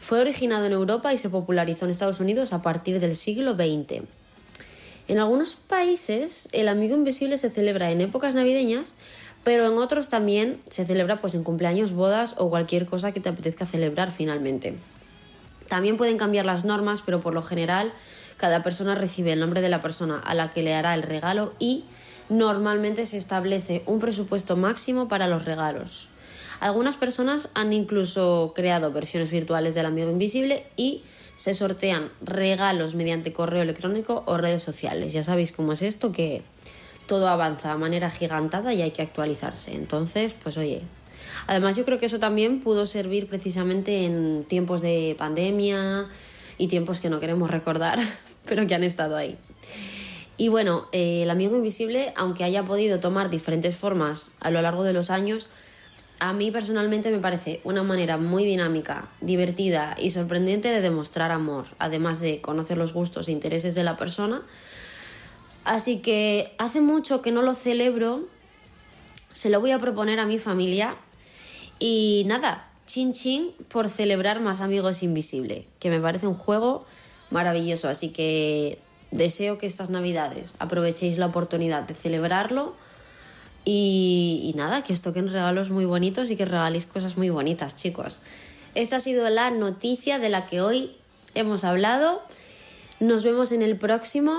Fue 0.00 0.18
originado 0.18 0.66
en 0.66 0.72
Europa 0.72 1.12
y 1.12 1.18
se 1.18 1.30
popularizó 1.30 1.84
en 1.84 1.92
Estados 1.92 2.20
Unidos 2.20 2.52
a 2.52 2.60
partir 2.60 2.98
del 2.98 3.14
siglo 3.14 3.54
XX. 3.54 4.02
En 5.06 5.18
algunos 5.18 5.54
países 5.54 6.48
el 6.52 6.68
amigo 6.68 6.96
invisible 6.96 7.38
se 7.38 7.50
celebra 7.50 7.90
en 7.90 8.00
épocas 8.00 8.34
navideñas, 8.34 8.96
pero 9.44 9.66
en 9.70 9.78
otros 9.78 10.08
también 10.08 10.60
se 10.68 10.84
celebra 10.84 11.20
pues 11.20 11.34
en 11.34 11.44
cumpleaños, 11.44 11.92
bodas 11.92 12.34
o 12.36 12.50
cualquier 12.50 12.86
cosa 12.86 13.12
que 13.12 13.20
te 13.20 13.28
apetezca 13.28 13.64
celebrar 13.64 14.10
finalmente. 14.10 14.74
También 15.70 15.96
pueden 15.96 16.18
cambiar 16.18 16.44
las 16.44 16.64
normas, 16.64 17.00
pero 17.00 17.20
por 17.20 17.32
lo 17.32 17.44
general 17.44 17.92
cada 18.36 18.64
persona 18.64 18.96
recibe 18.96 19.32
el 19.32 19.38
nombre 19.38 19.60
de 19.60 19.68
la 19.68 19.80
persona 19.80 20.18
a 20.18 20.34
la 20.34 20.50
que 20.50 20.64
le 20.64 20.74
hará 20.74 20.94
el 20.94 21.02
regalo 21.04 21.54
y 21.60 21.84
normalmente 22.28 23.06
se 23.06 23.16
establece 23.16 23.84
un 23.86 24.00
presupuesto 24.00 24.56
máximo 24.56 25.06
para 25.06 25.28
los 25.28 25.44
regalos. 25.44 26.08
Algunas 26.58 26.96
personas 26.96 27.50
han 27.54 27.72
incluso 27.72 28.52
creado 28.52 28.90
versiones 28.90 29.30
virtuales 29.30 29.76
del 29.76 29.86
amigo 29.86 30.10
invisible 30.10 30.66
y 30.76 31.04
se 31.36 31.54
sortean 31.54 32.10
regalos 32.20 32.96
mediante 32.96 33.32
correo 33.32 33.62
electrónico 33.62 34.24
o 34.26 34.38
redes 34.38 34.64
sociales. 34.64 35.12
Ya 35.12 35.22
sabéis 35.22 35.52
cómo 35.52 35.70
es 35.70 35.82
esto, 35.82 36.10
que 36.10 36.42
todo 37.06 37.28
avanza 37.28 37.70
a 37.70 37.76
manera 37.76 38.10
gigantada 38.10 38.74
y 38.74 38.82
hay 38.82 38.90
que 38.90 39.02
actualizarse. 39.02 39.72
Entonces, 39.76 40.34
pues 40.34 40.56
oye. 40.56 40.82
Además, 41.46 41.76
yo 41.76 41.84
creo 41.84 41.98
que 41.98 42.06
eso 42.06 42.18
también 42.18 42.60
pudo 42.60 42.86
servir 42.86 43.26
precisamente 43.26 44.04
en 44.04 44.44
tiempos 44.46 44.82
de 44.82 45.14
pandemia 45.18 46.06
y 46.58 46.68
tiempos 46.68 47.00
que 47.00 47.10
no 47.10 47.20
queremos 47.20 47.50
recordar, 47.50 47.98
pero 48.44 48.66
que 48.66 48.74
han 48.74 48.84
estado 48.84 49.16
ahí. 49.16 49.38
Y 50.36 50.48
bueno, 50.48 50.88
eh, 50.92 51.24
el 51.24 51.30
amigo 51.30 51.56
invisible, 51.56 52.12
aunque 52.16 52.44
haya 52.44 52.64
podido 52.64 52.98
tomar 52.98 53.28
diferentes 53.28 53.76
formas 53.76 54.32
a 54.40 54.50
lo 54.50 54.62
largo 54.62 54.84
de 54.84 54.94
los 54.94 55.10
años, 55.10 55.48
a 56.18 56.32
mí 56.34 56.50
personalmente 56.50 57.10
me 57.10 57.18
parece 57.18 57.60
una 57.64 57.82
manera 57.82 58.18
muy 58.18 58.44
dinámica, 58.44 59.08
divertida 59.20 59.96
y 59.98 60.10
sorprendente 60.10 60.68
de 60.68 60.82
demostrar 60.82 61.30
amor, 61.30 61.66
además 61.78 62.20
de 62.20 62.40
conocer 62.40 62.76
los 62.76 62.92
gustos 62.92 63.28
e 63.28 63.32
intereses 63.32 63.74
de 63.74 63.84
la 63.84 63.96
persona. 63.96 64.42
Así 65.64 65.98
que 66.00 66.54
hace 66.58 66.80
mucho 66.80 67.22
que 67.22 67.32
no 67.32 67.42
lo 67.42 67.54
celebro, 67.54 68.26
se 69.32 69.48
lo 69.48 69.60
voy 69.60 69.72
a 69.72 69.78
proponer 69.78 70.20
a 70.20 70.26
mi 70.26 70.38
familia 70.38 70.94
y 71.80 72.22
nada, 72.26 72.68
chin 72.86 73.12
chin 73.12 73.50
por 73.68 73.88
celebrar 73.88 74.40
más 74.40 74.60
amigos 74.60 75.02
invisible, 75.02 75.66
que 75.80 75.90
me 75.90 75.98
parece 75.98 76.28
un 76.28 76.34
juego 76.34 76.84
maravilloso, 77.30 77.88
así 77.88 78.10
que 78.10 78.78
deseo 79.10 79.58
que 79.58 79.66
estas 79.66 79.90
navidades 79.90 80.54
aprovechéis 80.60 81.18
la 81.18 81.26
oportunidad 81.26 81.82
de 81.82 81.94
celebrarlo 81.94 82.74
y, 83.64 84.52
nada, 84.56 84.82
que 84.82 84.92
os 84.92 85.02
toquen 85.02 85.28
regalos 85.28 85.70
muy 85.70 85.84
bonitos 85.84 86.30
y 86.30 86.36
que 86.36 86.44
regaléis 86.44 86.86
cosas 86.86 87.16
muy 87.16 87.30
bonitas, 87.30 87.76
chicos. 87.76 88.20
Esta 88.74 88.96
ha 88.96 89.00
sido 89.00 89.28
la 89.28 89.50
noticia 89.50 90.18
de 90.18 90.28
la 90.28 90.46
que 90.46 90.60
hoy 90.60 90.96
hemos 91.34 91.64
hablado. 91.64 92.22
Nos 93.00 93.24
vemos 93.24 93.52
en 93.52 93.62
el 93.62 93.76
próximo. 93.76 94.32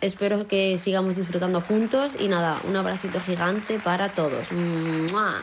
Espero 0.00 0.46
que 0.46 0.76
sigamos 0.78 1.16
disfrutando 1.16 1.60
juntos 1.60 2.16
y 2.20 2.28
nada, 2.28 2.60
un 2.68 2.76
abracito 2.76 3.20
gigante 3.20 3.78
para 3.78 4.10
todos. 4.10 4.52
¡Mua! 4.52 5.42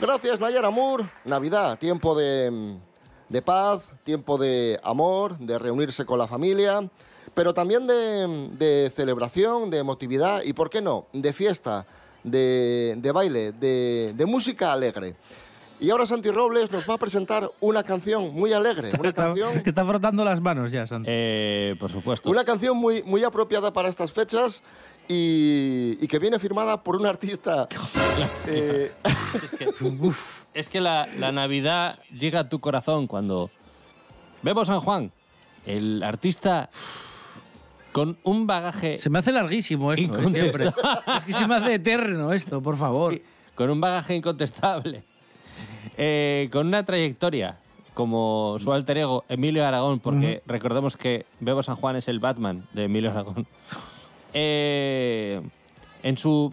Gracias, 0.00 0.40
Nayara 0.40 0.70
Moore. 0.70 1.04
Navidad, 1.24 1.78
tiempo 1.78 2.14
de, 2.14 2.76
de 3.28 3.42
paz, 3.42 3.90
tiempo 4.04 4.36
de 4.38 4.78
amor, 4.82 5.38
de 5.38 5.58
reunirse 5.58 6.04
con 6.04 6.18
la 6.18 6.26
familia. 6.26 6.88
pero 7.34 7.54
también 7.54 7.86
de, 7.86 8.50
de 8.58 8.90
celebración, 8.90 9.70
de 9.70 9.78
emotividad 9.78 10.42
y, 10.42 10.52
¿por 10.52 10.68
qué 10.68 10.82
no?, 10.82 11.06
de 11.12 11.32
fiesta, 11.32 11.86
de, 12.24 12.94
de 12.98 13.12
baile, 13.12 13.52
de, 13.52 14.12
de 14.14 14.26
música 14.26 14.72
alegre. 14.72 15.16
Y 15.80 15.90
ahora 15.90 16.06
Santi 16.06 16.30
Robles 16.30 16.70
nos 16.70 16.88
va 16.88 16.94
a 16.94 16.98
presentar 16.98 17.50
una 17.60 17.82
canción 17.82 18.32
muy 18.34 18.52
alegre, 18.52 18.90
una 18.98 19.08
Está, 19.08 19.24
canción 19.26 19.62
está 19.64 19.84
frotando 19.84 20.24
las 20.24 20.40
manos 20.40 20.70
ya, 20.70 20.86
Santi. 20.86 21.08
Eh, 21.10 21.74
por 21.80 21.90
supuesto. 21.90 22.30
Una 22.30 22.44
canción 22.44 22.76
muy, 22.76 23.02
muy 23.04 23.24
apropiada 23.24 23.72
para 23.72 23.88
estas 23.88 24.12
fechas 24.12 24.62
y, 25.08 25.98
y 26.00 26.06
que 26.08 26.18
viene 26.18 26.38
firmada 26.38 26.82
por 26.82 26.96
un 26.96 27.06
artista. 27.06 27.68
eh, 28.48 28.92
Es 29.42 29.50
que, 29.50 29.70
es 30.54 30.68
que 30.68 30.80
la, 30.80 31.06
la 31.18 31.32
Navidad 31.32 31.98
llega 32.10 32.40
a 32.40 32.48
tu 32.48 32.60
corazón 32.60 33.06
cuando 33.06 33.50
Bebo 34.42 34.64
San 34.64 34.80
Juan, 34.80 35.12
el 35.66 36.02
artista 36.02 36.70
con 37.92 38.16
un 38.24 38.46
bagaje 38.46 38.98
Se 38.98 39.10
me 39.10 39.18
hace 39.18 39.32
larguísimo 39.32 39.92
esto, 39.92 40.18
eh, 40.18 40.30
siempre. 40.30 40.72
Es 41.16 41.24
que 41.24 41.32
se 41.32 41.46
me 41.46 41.54
hace 41.56 41.74
eterno 41.74 42.32
esto, 42.32 42.62
por 42.62 42.76
favor. 42.76 43.20
con 43.54 43.70
un 43.70 43.80
bagaje 43.80 44.16
incontestable, 44.16 45.04
eh, 45.96 46.48
con 46.50 46.66
una 46.66 46.84
trayectoria 46.84 47.58
como 47.94 48.56
su 48.58 48.72
alter 48.72 48.98
ego 48.98 49.24
Emilio 49.28 49.66
Aragón, 49.66 50.00
porque 50.00 50.42
recordemos 50.46 50.96
que 50.96 51.26
Bebo 51.40 51.62
San 51.62 51.76
Juan 51.76 51.96
es 51.96 52.08
el 52.08 52.18
Batman 52.20 52.66
de 52.72 52.84
Emilio 52.84 53.10
Aragón. 53.10 53.46
Eh, 54.34 55.40
en 56.02 56.16
su 56.16 56.52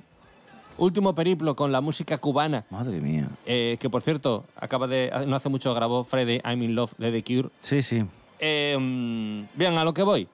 último 0.78 1.14
periplo 1.16 1.56
con 1.56 1.72
la 1.72 1.82
música 1.82 2.18
cubana, 2.20 2.66
Madre 2.70 3.02
mía. 3.02 3.28
eh, 3.46 3.78
que 3.80 3.90
por 3.90 4.02
cierto, 4.02 4.46
acaba 4.56 4.88
de 4.88 5.12
no 5.28 5.36
hace 5.36 5.50
mucho 5.50 5.74
grabó 5.74 6.04
Friday 6.04 6.42
I'm 6.46 6.62
in 6.64 6.76
Love 6.76 6.94
de 6.98 7.12
The 7.12 7.24
Cure. 7.24 7.50
Sí, 7.62 7.82
sí. 7.82 8.04
Eh, 8.40 8.78
bien, 9.56 9.78
a 9.78 9.84
lo 9.84 9.94
que 9.94 10.04
voy. 10.04 10.28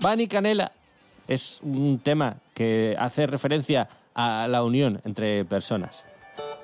Pan 0.00 0.20
y 0.20 0.26
Canela 0.28 0.72
es 1.28 1.60
un 1.62 1.98
tema 2.02 2.36
que 2.54 2.94
hace 2.98 3.26
referencia 3.26 3.88
a 4.14 4.46
la 4.48 4.62
unión 4.62 5.00
entre 5.04 5.44
personas. 5.44 6.04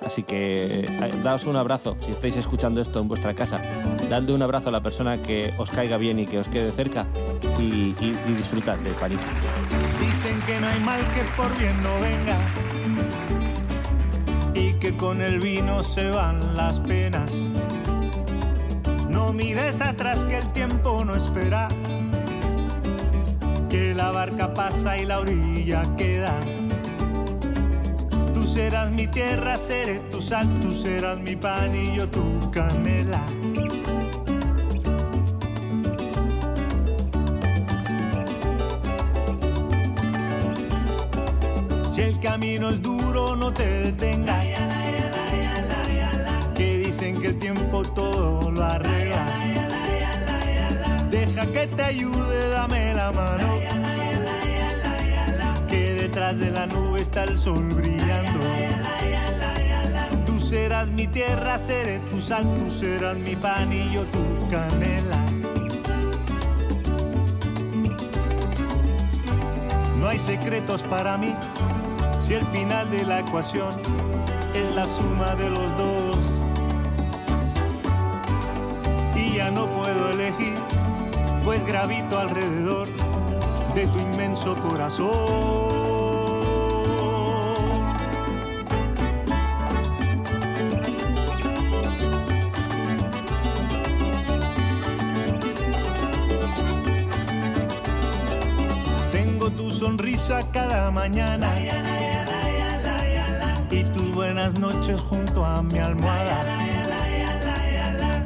Así 0.05 0.25
que 0.25 0.81
eh, 0.81 1.11
daos 1.23 1.45
un 1.47 1.57
abrazo 1.57 1.97
si 2.01 2.11
estáis 2.11 2.37
escuchando 2.37 2.81
esto 2.81 2.99
en 3.01 3.09
vuestra 3.09 3.35
casa. 3.35 3.61
Dadle 4.11 4.35
un 4.35 4.43
abrazo 4.43 4.69
a 4.69 4.73
la 4.73 4.81
persona 4.81 5.23
que 5.23 5.55
os 5.59 5.71
caiga 5.71 5.97
bien 5.97 6.19
y 6.19 6.27
que 6.27 6.39
os 6.41 6.49
quede 6.49 6.73
cerca 6.73 7.07
y, 7.59 7.95
y- 8.01 8.17
y 8.29 8.33
disfrutad 8.35 8.77
de 8.79 8.91
Canela. 8.95 9.21
Dicen 10.23 10.41
que 10.43 10.61
no 10.61 10.69
hay 10.69 10.79
mal 10.79 11.01
que 11.15 11.23
por 11.37 11.59
bien 11.59 11.83
no 11.83 12.01
venga 12.01 12.37
y 14.55 14.73
que 14.75 14.97
con 14.97 15.21
el 15.21 15.41
vino 15.41 15.83
se 15.83 16.11
van 16.11 16.55
las 16.55 16.79
penas. 16.79 17.33
No 19.09 19.33
mires 19.33 19.81
atrás 19.81 20.25
que 20.25 20.39
el 20.39 20.47
tiempo 20.53 21.05
no 21.05 21.17
espera, 21.17 21.67
que 23.69 23.97
la 23.97 24.13
barca 24.13 24.55
pasa 24.55 24.97
y 24.97 25.07
la 25.07 25.19
orilla 25.19 25.83
queda. 25.97 26.35
Tú 28.33 28.47
serás 28.47 28.93
mi 28.93 29.09
tierra, 29.09 29.57
seré 29.57 29.99
tu 30.13 30.23
sal, 30.23 30.47
tú 30.61 30.71
serás 30.71 31.19
mi 31.19 31.35
pan 31.35 31.75
y 31.75 31.97
yo 31.97 32.09
tu 32.09 32.49
canela. 32.53 33.25
Si 41.93 42.01
el 42.01 42.19
camino 42.21 42.71
es 42.71 42.81
duro, 42.81 43.37
no 43.37 43.53
te 43.53 43.67
detengas. 43.67 44.47
Que 46.55 46.79
dicen 46.79 47.21
que 47.21 47.27
el 47.27 47.39
tiempo 47.39 47.83
todo 47.83 48.51
lo 48.51 48.65
arregla. 48.65 49.27
Deja 51.11 51.45
que 51.53 51.67
te 51.67 51.83
ayude, 51.83 52.49
dame 52.49 52.95
la 52.95 53.13
mano. 53.13 53.59
Que 55.69 55.93
detrás 55.93 56.39
de 56.39 56.51
la 56.51 56.67
nube 56.67 57.03
está 57.03 57.25
el 57.25 57.37
sol 57.37 57.69
brillando. 57.69 58.41
Tú 60.25 60.41
serás 60.41 60.89
mi 60.89 61.09
tierra, 61.09 61.59
seré 61.59 61.99
tu 62.11 62.23
sal, 62.23 62.47
tú 62.55 62.71
serás 62.71 63.19
mi 63.19 63.37
pan 63.37 63.71
y 63.71 63.93
yo 63.93 64.05
tu 64.07 64.49
canela. 64.49 65.19
No 70.01 70.09
hay 70.09 70.19
secretos 70.19 70.83
para 70.83 71.19
mí 71.19 71.35
si 72.33 72.37
el 72.39 72.47
final 72.47 72.91
de 72.91 73.05
la 73.05 73.21
ecuación 73.21 73.75
es 74.55 74.75
la 74.75 74.87
suma 74.87 75.35
de 75.35 75.51
los 75.51 75.77
dos. 75.77 76.17
Y 79.15 79.37
ya 79.37 79.51
no 79.51 79.67
puedo 79.67 80.13
elegir, 80.13 80.55
pues 81.45 81.63
gravito 81.67 82.19
alrededor 82.19 82.89
de 83.75 83.87
tu 83.87 83.99
inmenso 83.99 84.55
corazón. 84.61 85.11
Tengo 99.13 99.51
tu 99.51 99.71
sonrisa 99.71 100.51
cada 100.51 100.91
mañana 100.91 101.92
buenas 104.43 104.59
noches 104.59 105.01
junto 105.01 105.45
a 105.45 105.63
mi 105.63 105.79
almohada. 105.79 106.43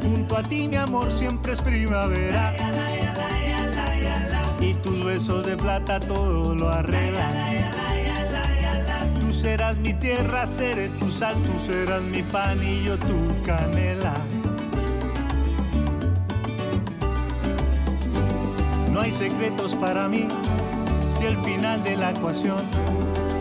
Junto 0.00 0.36
a 0.36 0.42
ti 0.42 0.66
mi 0.66 0.76
amor 0.76 1.12
siempre 1.12 1.52
es 1.52 1.60
primavera 1.60 2.54
y 4.58 4.72
tus 4.74 5.04
besos 5.04 5.44
de 5.44 5.56
plata 5.56 6.00
todo 6.00 6.54
lo 6.54 6.70
arreglan. 6.70 7.32
Tú 9.20 9.30
serás 9.32 9.76
mi 9.78 9.92
tierra, 9.92 10.46
seré 10.46 10.88
tu 10.88 11.10
sal, 11.10 11.34
tú 11.34 11.52
serás 11.70 12.00
mi 12.00 12.22
pan 12.22 12.56
y 12.64 12.84
yo 12.84 12.96
tu 12.96 13.42
canela. 13.44 14.14
No 18.90 19.00
hay 19.02 19.12
secretos 19.12 19.74
para 19.74 20.08
mí 20.08 20.28
si 21.18 21.26
el 21.26 21.36
final 21.38 21.84
de 21.84 21.96
la 21.96 22.12
ecuación 22.12 22.64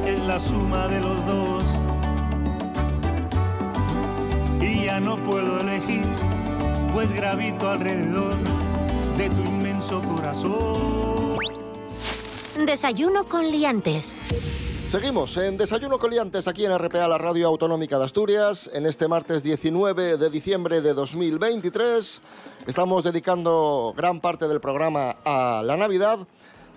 es 0.05 0.20
la 0.25 0.39
suma 0.39 0.88
de 0.89 1.00
los 1.00 1.25
dos. 1.25 1.75
Ya 4.96 5.02
no 5.02 5.18
puedo 5.18 5.60
elegir, 5.60 6.06
pues 6.94 7.12
gravito 7.14 7.68
alrededor 7.68 8.34
de 9.18 9.30
tu 9.30 9.42
inmenso 9.42 10.02
corazón. 10.02 11.38
Desayuno 12.66 13.25
con 13.25 13.46
liantes. 13.52 14.16
Seguimos 14.88 15.36
en 15.36 15.58
Desayuno 15.58 16.00
Coliantes 16.00 16.48
aquí 16.48 16.66
en 16.66 16.78
RPA, 16.78 17.10
la 17.10 17.18
Radio 17.18 17.48
Autonómica 17.48 18.00
de 18.00 18.06
Asturias, 18.06 18.70
en 18.74 18.86
este 18.86 19.10
martes 19.10 19.44
19 19.44 20.16
de 20.16 20.30
diciembre 20.30 20.80
de 20.80 20.94
2023. 20.94 22.22
Estamos 22.66 23.04
dedicando 23.04 23.94
gran 23.98 24.22
parte 24.22 24.48
del 24.48 24.62
programa 24.62 25.18
a 25.25 25.62
la 25.66 25.75
Navidad, 25.75 26.20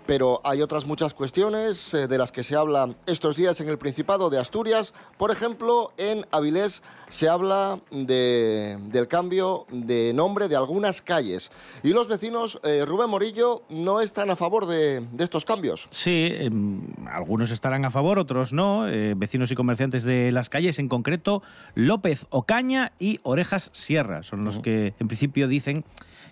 pero 0.07 0.41
hay 0.43 0.63
otras 0.63 0.87
muchas 0.87 1.15
cuestiones 1.15 1.95
eh, 1.95 2.09
de 2.09 2.19
las 2.19 2.33
que 2.33 2.43
se 2.43 2.57
habla 2.57 2.97
estos 3.07 3.37
días 3.37 3.61
en 3.61 3.69
el 3.69 3.79
Principado 3.79 4.29
de 4.29 4.41
Asturias. 4.41 4.93
Por 5.19 5.31
ejemplo, 5.31 5.93
en 5.99 6.27
Avilés 6.33 6.83
se 7.09 7.29
habla 7.29 7.81
de- 7.91 8.79
del 8.91 9.09
cambio 9.09 9.67
de 9.71 10.13
nombre 10.15 10.49
de 10.49 10.57
algunas 10.57 11.01
calles. 11.03 11.51
Y 11.83 11.91
los 11.91 12.09
vecinos, 12.09 12.61
eh, 12.65 12.85
Rubén 12.87 13.11
Morillo, 13.11 13.63
no 13.71 14.01
están 14.01 14.31
a 14.31 14.37
favor 14.37 14.67
de, 14.67 15.01
de 15.01 15.25
estos 15.25 15.45
cambios. 15.45 15.89
Sí, 15.91 16.31
em, 16.35 16.83
algunos 17.11 17.51
estarán 17.51 17.85
a 17.85 17.91
favor, 17.91 18.19
otros 18.19 18.53
no. 18.53 18.89
Eh, 18.89 19.15
vecinos 19.17 19.51
y 19.51 19.55
comerciantes 19.55 20.03
de 20.03 20.33
las 20.33 20.49
calles, 20.49 20.79
en 20.79 20.89
concreto 20.89 21.43
López 21.75 22.27
Ocaña 22.31 22.93
y 22.99 23.21
Orejas 23.23 23.71
Sierra, 23.73 24.23
son 24.23 24.45
los 24.45 24.59
que 24.59 24.95
en 24.99 25.09
principio 25.09 25.49
dicen 25.49 25.85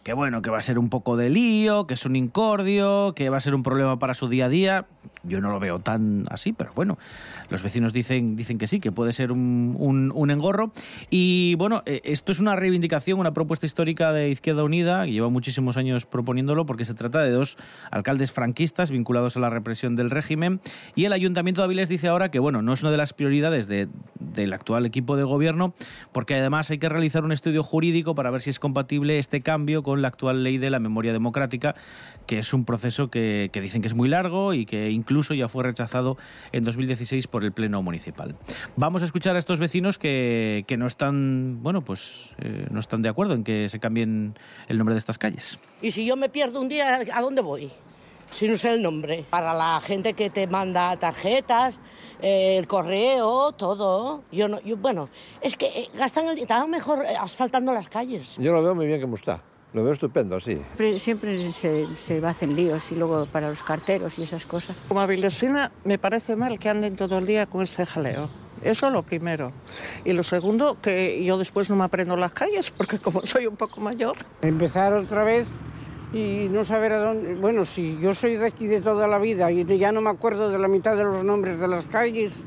que 0.03 0.13
bueno, 0.13 0.41
que 0.41 0.51
va 0.51 0.59
a 0.59 0.63
ser 0.63 0.79
un 0.79 0.89
poco 0.89 1.17
de 1.17 1.31
lío, 1.31 1.89
que 1.89 1.95
es 1.95 2.07
un 2.07 2.15
incordio, 2.15 3.13
que 3.17 3.29
va 3.29 3.39
a 3.39 3.41
ser 3.41 3.57
un 3.57 3.65
problema 3.65 3.99
para 3.99 4.15
su 4.15 4.29
día 4.29 4.45
a 4.45 4.49
día. 4.49 4.87
Yo 5.25 5.41
no 5.41 5.51
lo 5.51 5.59
veo 5.59 5.81
tan 5.81 6.27
así, 6.31 6.53
pero 6.53 6.71
bueno, 6.77 6.97
los 7.51 7.61
vecinos 7.65 7.93
dicen, 7.93 8.37
dicen 8.37 8.57
que 8.59 8.69
sí, 8.69 8.79
que 8.79 8.93
puede 8.93 9.13
ser 9.13 9.33
un, 9.33 9.75
un- 9.77 10.13
un 10.15 10.31
engorro. 10.31 10.66
Y 11.11 11.55
bueno, 11.57 11.83
eh, 11.87 12.01
esto 12.05 12.33
es 12.33 12.41
una 12.41 12.57
reivindicación, 12.57 13.19
una 13.19 13.33
propuesta 13.35 13.67
histórica 13.67 14.13
de 14.13 14.31
Izquierda 14.31 14.65
Unida, 14.65 15.05
que 15.05 15.13
lleva 15.13 15.29
muchísimos 15.29 15.77
años 15.77 16.07
proponiéndolo, 16.07 16.67
porque 16.67 16.85
se 16.85 16.95
trata 16.95 17.23
de 17.23 17.31
dos 17.31 17.57
alcaldes 17.91 18.33
franquistas 18.33 18.91
vinculados 18.91 19.37
a 19.37 19.41
la 19.41 19.51
represión 19.51 19.97
del 19.97 20.11
régimen. 20.11 20.61
Y 20.95 21.05
el 21.05 21.13
Ayuntamiento 21.13 21.61
de 21.61 21.67
Avilés 21.67 21.89
dice 21.89 22.09
ahora 22.09 22.31
que 22.31 22.39
bueno, 22.39 22.63
no 22.63 22.73
es 22.73 22.83
una 22.83 22.91
de 22.91 22.97
las 22.97 23.13
prioridades 23.13 23.67
de- 23.67 23.89
del 24.21 24.53
actual 24.53 24.87
equipo 24.87 25.17
de 25.17 25.23
gobierno, 25.25 25.75
porque 26.13 26.35
además 26.35 26.71
hay 26.71 26.79
que 26.79 26.89
realizar 26.89 27.25
un 27.25 27.33
estudio 27.33 27.63
jurídico 27.63 28.15
para 28.15 28.31
ver 28.31 28.43
si 28.43 28.51
es 28.51 28.59
compatible 28.59 29.19
este 29.19 29.41
cambio 29.41 29.83
con 29.83 30.03
la 30.03 30.09
actual 30.09 30.43
ley 30.45 30.59
de 30.59 30.71
la 30.71 30.79
memoria 30.79 31.13
democrática, 31.13 31.75
que 32.27 32.39
es 32.39 32.53
un 32.53 32.65
proceso 32.65 33.11
que 33.11 33.51
dicen 33.55 33.81
que 33.83 33.89
es 33.89 33.95
muy 33.95 34.09
largo 34.09 34.53
y 34.55 34.67
que 34.67 34.91
incluso 34.91 35.35
ya 35.35 35.49
fue 35.49 35.65
rechazado 35.65 36.17
en 36.53 36.65
2016 36.65 37.27
por 37.29 37.45
el 37.45 37.53
Pleno 37.53 37.83
Municipal. 37.83 38.37
Vamos 38.77 39.03
a 39.03 39.07
escuchar 39.07 39.37
a 39.37 39.39
estos 39.39 39.59
vecinos 39.61 39.99
que, 39.99 40.56
que 40.65 40.77
no 40.77 40.87
están, 40.87 41.63
bueno, 41.63 41.83
pues 41.83 42.31
eh, 42.39 42.67
no 42.71 42.81
están 42.81 43.03
de 43.03 43.09
acuerdo 43.09 43.35
en 43.35 43.45
que 43.45 43.69
se 43.69 43.81
cambien 43.81 44.35
el 44.69 44.79
nombre 44.79 44.95
de 44.95 44.99
estas 44.99 45.19
calles. 45.19 45.59
Y 45.83 45.91
si 45.91 46.07
yo 46.07 46.17
me 46.17 46.29
pierdo 46.29 46.61
un 46.61 46.69
día, 46.69 47.01
¿a 47.13 47.21
dónde 47.21 47.43
voy? 47.43 47.71
si 48.31 48.49
no 48.49 48.57
sé 48.57 48.73
el 48.73 48.83
nombre. 48.83 49.25
Para 49.29 49.55
la 49.55 49.81
gente 49.81 50.15
que 50.15 50.31
te 50.31 50.47
manda 50.47 50.97
tarjetas, 50.97 51.81
eh, 52.21 52.57
el 52.59 52.67
correo, 52.67 53.53
todo. 53.53 54.23
Yo 54.33 54.49
no, 54.49 54.61
yo, 54.61 54.77
bueno, 54.77 55.09
es 55.41 55.57
que 55.57 55.67
eh, 55.67 55.89
gastan 55.97 56.27
el 56.27 56.37
dinero 56.37 56.67
mejor 56.69 57.05
eh, 57.05 57.15
asfaltando 57.19 57.73
las 57.73 57.89
calles. 57.89 58.37
Yo 58.39 58.53
lo 58.53 58.63
veo 58.63 58.75
muy 58.75 58.87
bien 58.87 59.01
como 59.01 59.17
está. 59.17 59.41
Lo 59.73 59.85
veo 59.85 59.93
estupendo, 59.93 60.41
sí. 60.41 60.53
Siempre, 60.55 60.99
siempre 60.99 61.53
se, 61.53 61.87
se 61.97 62.25
hacen 62.25 62.57
líos 62.57 62.91
y 62.93 62.95
luego 62.95 63.27
para 63.27 63.51
los 63.51 63.63
carteros 63.63 64.19
y 64.19 64.23
esas 64.23 64.47
cosas. 64.47 64.75
Como 64.89 65.01
avilesina 65.01 65.71
me 65.85 65.99
parece 65.99 66.35
mal 66.35 66.59
que 66.59 66.71
anden 66.71 66.97
todo 66.97 67.19
el 67.19 67.27
día 67.27 67.47
con 67.47 67.63
este 67.63 67.85
jaleo. 67.85 68.31
Eso 68.63 68.91
lo 68.91 69.03
primero. 69.03 69.53
Y 70.05 70.13
lo 70.13 70.23
segundo, 70.23 70.77
que 70.81 71.23
yo 71.25 71.39
después 71.39 71.71
no 71.71 71.77
me 71.77 71.85
aprendo 71.85 72.17
las 72.17 72.33
calles 72.33 72.71
porque 72.71 72.99
como 72.99 73.25
soy 73.25 73.47
un 73.47 73.57
poco 73.57 73.81
mayor. 73.81 74.17
Empezar 74.43 74.93
otra 74.93 75.25
vez 75.25 75.49
y 76.13 76.49
no 76.51 76.65
saber 76.65 76.93
a 76.93 76.99
dónde... 76.99 77.35
Bueno, 77.35 77.65
si 77.65 77.99
yo 78.01 78.15
soy 78.15 78.37
de 78.37 78.47
aquí 78.47 78.67
de 78.67 78.81
toda 78.81 79.07
la 79.07 79.19
vida 79.19 79.51
y 79.51 79.65
ya 79.79 79.93
no 79.93 80.01
me 80.01 80.11
acuerdo 80.11 80.51
de 80.51 80.59
la 80.59 80.69
mitad 80.69 80.97
de 80.97 81.05
los 81.05 81.25
nombres 81.25 81.61
de 81.61 81.69
las 81.69 81.89
calles, 81.89 82.45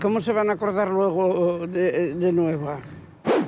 ¿cómo 0.00 0.20
se 0.20 0.32
van 0.32 0.50
a 0.50 0.54
acordar 0.54 0.88
luego 0.88 1.66
de, 1.66 2.14
de 2.14 2.32
nueva? 2.32 2.78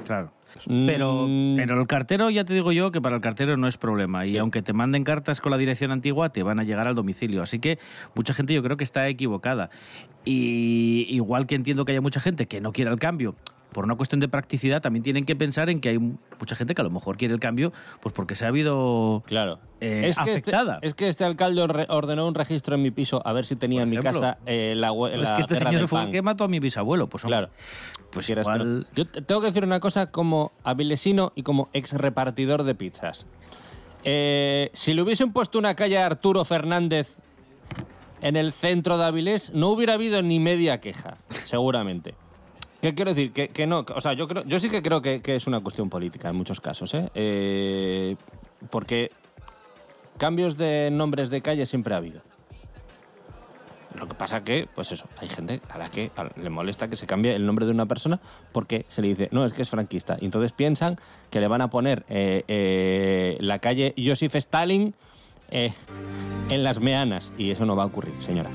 Claro. 0.04 0.33
Pero, 0.66 1.26
pero 1.56 1.80
el 1.80 1.86
cartero, 1.86 2.30
ya 2.30 2.44
te 2.44 2.54
digo 2.54 2.72
yo 2.72 2.90
que 2.90 3.00
para 3.00 3.16
el 3.16 3.22
cartero 3.22 3.56
no 3.56 3.66
es 3.66 3.76
problema. 3.76 4.26
Y 4.26 4.36
aunque 4.38 4.62
te 4.62 4.72
manden 4.72 5.04
cartas 5.04 5.40
con 5.40 5.50
la 5.50 5.58
dirección 5.58 5.90
antigua, 5.90 6.30
te 6.30 6.42
van 6.42 6.60
a 6.60 6.64
llegar 6.64 6.86
al 6.86 6.94
domicilio. 6.94 7.42
Así 7.42 7.58
que 7.58 7.78
mucha 8.14 8.34
gente 8.34 8.54
yo 8.54 8.62
creo 8.62 8.76
que 8.76 8.84
está 8.84 9.08
equivocada. 9.08 9.70
Y 10.24 11.06
igual 11.08 11.46
que 11.46 11.54
entiendo 11.54 11.84
que 11.84 11.92
haya 11.92 12.00
mucha 12.00 12.20
gente 12.20 12.46
que 12.46 12.60
no 12.60 12.72
quiera 12.72 12.90
el 12.90 12.98
cambio, 12.98 13.36
por 13.74 13.84
una 13.84 13.96
cuestión 13.96 14.20
de 14.20 14.28
practicidad, 14.28 14.80
también 14.80 15.02
tienen 15.02 15.26
que 15.26 15.36
pensar 15.36 15.68
en 15.68 15.80
que 15.80 15.90
hay 15.90 15.98
mucha 15.98 16.56
gente 16.56 16.74
que 16.74 16.80
a 16.80 16.84
lo 16.84 16.90
mejor 16.90 17.18
quiere 17.18 17.34
el 17.34 17.40
cambio, 17.40 17.72
pues 18.00 18.14
porque 18.14 18.34
se 18.34 18.46
ha 18.46 18.48
habido 18.48 19.22
claro. 19.26 19.58
eh, 19.82 20.04
es, 20.06 20.16
que 20.16 20.22
este, 20.22 20.30
afectada. 20.30 20.78
es 20.80 20.94
que 20.94 21.08
este 21.08 21.24
alcalde 21.24 21.60
ordenó 21.88 22.26
un 22.26 22.34
registro 22.34 22.76
en 22.76 22.82
mi 22.82 22.90
piso 22.90 23.20
a 23.26 23.32
ver 23.34 23.44
si 23.44 23.56
tenía 23.56 23.82
en 23.82 23.90
mi 23.90 23.98
casa 23.98 24.38
eh, 24.46 24.72
la, 24.76 24.92
es 25.12 25.30
que 25.32 25.40
este 25.42 25.56
señor 25.56 25.88
fue 25.88 26.04
el 26.04 26.10
que 26.10 26.22
mató 26.22 26.44
a 26.44 26.48
mi 26.48 26.60
bisabuelo. 26.60 27.08
Pues 27.08 27.24
Claro. 27.24 27.50
Pues 28.10 28.30
no. 28.30 28.40
igual... 28.40 28.86
Yo 28.94 29.06
te- 29.06 29.20
tengo 29.20 29.40
que 29.40 29.48
decir 29.48 29.64
una 29.64 29.80
cosa 29.80 30.10
como 30.10 30.52
avilesino 30.62 31.32
y 31.34 31.42
como 31.42 31.68
ex 31.74 31.92
repartidor 31.92 32.62
de 32.62 32.74
pizzas. 32.74 33.26
Eh, 34.04 34.70
si 34.72 34.94
le 34.94 35.02
hubiesen 35.02 35.32
puesto 35.32 35.58
una 35.58 35.74
calle 35.74 35.98
a 35.98 36.06
Arturo 36.06 36.44
Fernández 36.44 37.18
en 38.20 38.36
el 38.36 38.52
centro 38.52 38.96
de 38.98 39.04
Avilés, 39.04 39.50
no 39.52 39.68
hubiera 39.68 39.94
habido 39.94 40.22
ni 40.22 40.38
media 40.40 40.80
queja, 40.80 41.18
seguramente. 41.28 42.14
¿Qué 42.84 42.94
quiero 42.94 43.14
decir? 43.14 43.32
Que, 43.32 43.66
no, 43.66 43.82
o 43.94 44.00
sea, 44.02 44.12
yo, 44.12 44.28
creo, 44.28 44.44
yo 44.44 44.58
sí 44.58 44.68
que 44.68 44.82
creo 44.82 45.00
que, 45.00 45.22
es 45.24 45.46
una 45.46 45.60
cuestión 45.60 45.88
política 45.88 46.28
en 46.28 46.36
muchos 46.36 46.60
casos, 46.60 46.92
¿eh? 46.92 47.08
Eh, 47.14 48.14
porque 48.68 49.10
cambios 50.18 50.58
de 50.58 50.90
nombres 50.92 51.30
de 51.30 51.40
calle 51.40 51.64
siempre 51.64 51.94
ha 51.94 51.96
habido. 51.96 52.20
Lo 53.98 54.06
que 54.06 54.12
pasa 54.12 54.44
que, 54.44 54.68
pues 54.74 54.92
eso, 54.92 55.08
hay 55.16 55.28
gente 55.28 55.62
a 55.70 55.78
la 55.78 55.90
que 55.90 56.10
le 56.36 56.50
molesta 56.50 56.88
que 56.88 56.98
se 56.98 57.06
cambie 57.06 57.34
el 57.34 57.46
nombre 57.46 57.64
de 57.64 57.72
una 57.72 57.86
persona 57.86 58.20
porque 58.52 58.84
se 58.90 59.00
le 59.00 59.08
dice, 59.08 59.28
no, 59.32 59.46
es 59.46 59.54
que 59.54 59.62
es 59.62 59.70
franquista. 59.70 60.18
Y 60.20 60.26
entonces 60.26 60.52
piensan 60.52 60.98
que 61.30 61.40
le 61.40 61.48
van 61.48 61.62
a 61.62 61.70
poner 61.70 62.04
eh, 62.10 62.44
eh, 62.48 63.38
la 63.40 63.60
calle 63.60 63.94
Joseph 63.96 64.34
Stalin 64.34 64.94
en 65.48 66.62
las 66.62 66.80
meanas. 66.80 67.32
Y 67.38 67.50
eso 67.50 67.64
no 67.64 67.76
va 67.76 67.84
a 67.84 67.86
ocurrir, 67.86 68.12
señora. 68.20 68.50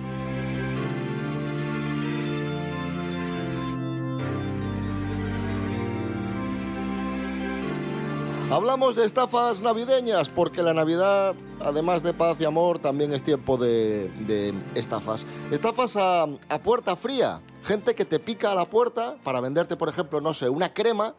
Hablamos 8.52 8.96
de 8.96 9.06
estafas 9.06 9.62
navideñas 9.62 10.30
porque 10.30 10.64
la 10.64 10.74
Navidad, 10.74 11.36
además 11.60 12.02
de 12.02 12.16
paz 12.16 12.42
y 12.42 12.46
amor, 12.46 12.80
también 12.80 13.14
es 13.14 13.22
tiempo 13.22 13.58
de, 13.58 14.56
estafas. 14.74 15.28
Estafas 15.52 15.96
a, 15.96 16.24
a 16.24 16.60
puerta 16.64 16.96
fría. 16.96 17.42
Gente 17.62 17.94
que 17.94 18.06
te 18.06 18.18
pica 18.18 18.52
a 18.52 18.56
la 18.56 18.68
puerta 18.68 19.18
para 19.24 19.40
venderte, 19.40 19.78
por 19.78 19.88
ejemplo, 19.88 20.20
no 20.20 20.34
sé, 20.34 20.50
una 20.50 20.74
crema 20.74 21.14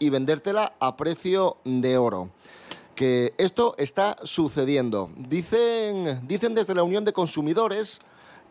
y 0.00 0.10
vendértela 0.10 0.74
a 0.80 0.96
precio 0.96 1.58
de 1.64 1.98
oro. 1.98 2.30
Que 2.96 3.32
esto 3.38 3.76
está 3.78 4.16
sucediendo. 4.24 5.08
Dicen, 5.16 6.26
dicen 6.26 6.52
desde 6.52 6.74
la 6.74 6.82
Unión 6.82 7.04
de 7.04 7.12
Consumidores 7.12 8.00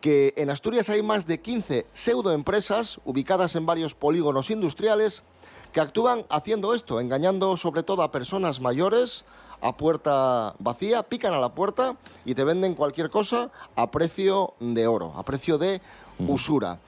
que 0.00 0.32
en 0.38 0.48
Asturias 0.48 0.88
hay 0.88 1.02
más 1.02 1.26
de 1.26 1.38
15 1.38 1.86
pseudoempresas 1.92 2.98
ubicadas 3.04 3.56
en 3.56 3.66
varios 3.66 3.94
polígonos 3.94 4.50
industriales 4.50 5.22
que 5.72 5.80
actúan 5.80 6.24
haciendo 6.28 6.74
esto, 6.74 7.00
engañando 7.00 7.56
sobre 7.56 7.82
todo 7.82 8.02
a 8.02 8.10
personas 8.10 8.60
mayores 8.60 9.24
a 9.62 9.76
puerta 9.76 10.54
vacía, 10.58 11.04
pican 11.04 11.34
a 11.34 11.38
la 11.38 11.54
puerta 11.54 11.96
y 12.24 12.34
te 12.34 12.44
venden 12.44 12.74
cualquier 12.74 13.10
cosa 13.10 13.50
a 13.76 13.90
precio 13.90 14.54
de 14.58 14.86
oro, 14.88 15.14
a 15.16 15.22
precio 15.22 15.56
de 15.56 15.80
usura. 16.18 16.78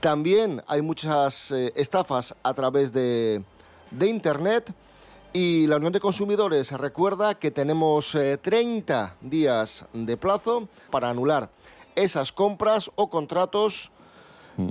También 0.00 0.62
hay 0.66 0.82
muchas 0.82 1.50
eh, 1.50 1.72
estafas 1.74 2.36
a 2.42 2.54
través 2.54 2.92
de, 2.92 3.42
de 3.90 4.06
Internet 4.06 4.72
y 5.32 5.66
la 5.66 5.76
Unión 5.76 5.92
de 5.92 6.00
Consumidores 6.00 6.70
recuerda 6.72 7.34
que 7.34 7.50
tenemos 7.50 8.14
eh, 8.14 8.36
30 8.36 9.16
días 9.22 9.86
de 9.92 10.16
plazo 10.16 10.68
para 10.90 11.08
anular 11.08 11.50
esas 11.96 12.30
compras 12.30 12.90
o 12.94 13.10
contratos 13.10 13.90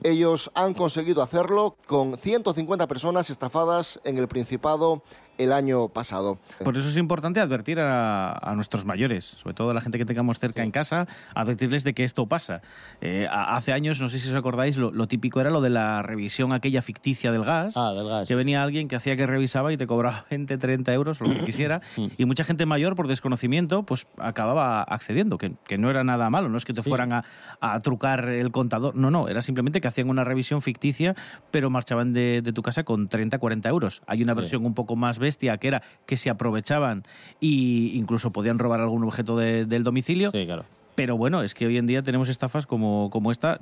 ellos 0.04 0.52
han 0.54 0.74
conseguido 0.74 1.22
hacerlo 1.22 1.76
con 1.86 2.18
150 2.18 2.88
personas 2.88 3.30
estafadas 3.30 4.00
en 4.04 4.18
el 4.18 4.28
Principado 4.28 5.02
el 5.38 5.54
año 5.54 5.90
pasado. 5.90 6.40
Por 6.64 6.78
eso 6.78 6.90
es 6.90 6.98
importante 6.98 7.40
advertir 7.40 7.80
a, 7.80 8.32
a 8.32 8.56
nuestros 8.56 8.86
mayores, 8.86 9.26
sobre 9.26 9.54
todo 9.54 9.70
a 9.72 9.74
la 9.74 9.82
gente 9.82 9.98
que 9.98 10.06
tengamos 10.06 10.40
cerca 10.40 10.64
en 10.64 10.72
casa, 10.72 11.08
advertirles 11.36 11.84
de 11.84 11.94
que 11.94 12.04
esto 12.04 12.26
pasa. 12.28 12.62
Eh, 13.02 13.28
hace 13.32 13.74
años, 13.74 14.02
no 14.02 14.10
sé 14.10 14.20
si 14.20 14.30
os 14.30 14.36
acordáis, 14.36 14.78
lo, 14.78 14.92
lo 14.92 15.08
típico 15.08 15.40
era 15.42 15.50
lo 15.50 15.62
de 15.62 15.70
la 15.70 16.02
revisión 16.02 16.54
aquella 16.54 16.82
ficticia 16.82 17.32
del 17.32 17.44
gas. 17.44 17.76
Ah, 17.78 17.92
del 17.94 18.08
gas. 18.08 18.28
Que 18.28 18.36
venía 18.36 18.64
alguien 18.64 18.88
que 18.88 18.96
hacía 18.96 19.16
que 19.16 19.28
revisaba 19.28 19.72
y 19.72 19.78
te 19.78 19.86
cobraba 19.88 20.26
20, 20.32 20.58
30 20.58 20.94
euros, 20.94 21.22
lo 21.22 21.28
que 21.30 21.46
quisiera. 21.46 21.82
y 22.18 22.26
mucha 22.26 22.44
gente 22.44 22.66
mayor, 22.66 22.96
por 22.96 23.08
desconocimiento, 23.08 23.84
pues 23.84 24.08
acababa 24.18 24.82
accediendo, 24.84 25.38
que, 25.38 25.54
que 25.68 25.78
no 25.78 25.90
era 25.90 26.04
nada 26.04 26.30
malo. 26.30 26.50
No 26.50 26.58
es 26.58 26.66
que 26.66 26.74
te 26.74 26.82
Sí. 26.82 26.90
fueran 26.90 27.12
a, 27.12 27.24
a 27.60 27.80
trucar 27.82 28.30
el 28.30 28.52
contador. 28.52 28.96
No, 28.96 29.12
no, 29.12 29.28
era 29.28 29.42
simplemente 29.42 29.82
que 29.82 29.88
hacían 29.88 30.10
una 30.10 30.24
revisión 30.24 30.62
ficticia, 30.62 31.16
pero 31.52 31.70
marchaban 31.70 32.14
de, 32.14 32.42
de 32.42 32.54
tu 32.54 32.62
casa 32.62 32.84
con 32.84 33.08
30, 33.10 33.38
40 33.40 33.68
euros. 33.70 34.02
Hay 34.08 34.24
una 34.24 34.34
Sí. 34.34 34.40
versión 34.40 34.66
un 34.66 34.74
poco 34.74 34.96
más 34.96 35.20
bestia, 35.28 35.58
que 35.58 35.68
era 35.68 35.82
que 36.06 36.16
se 36.18 36.30
aprovechaban 36.30 37.04
e 37.42 37.92
incluso 38.02 38.32
podían 38.32 38.58
robar 38.60 38.80
algún 38.82 39.04
objeto 39.04 39.38
de- 39.38 39.66
del 39.66 39.84
domicilio. 39.84 40.32
Sí, 40.32 40.46
claro. 40.46 40.64
Pero 40.96 41.16
bueno, 41.16 41.44
es 41.44 41.54
que 41.54 41.68
hoy 41.68 41.78
en 41.78 41.86
día 41.86 42.02
tenemos 42.02 42.28
estafas 42.28 42.66
como, 42.66 43.10
como 43.12 43.32
esta, 43.32 43.60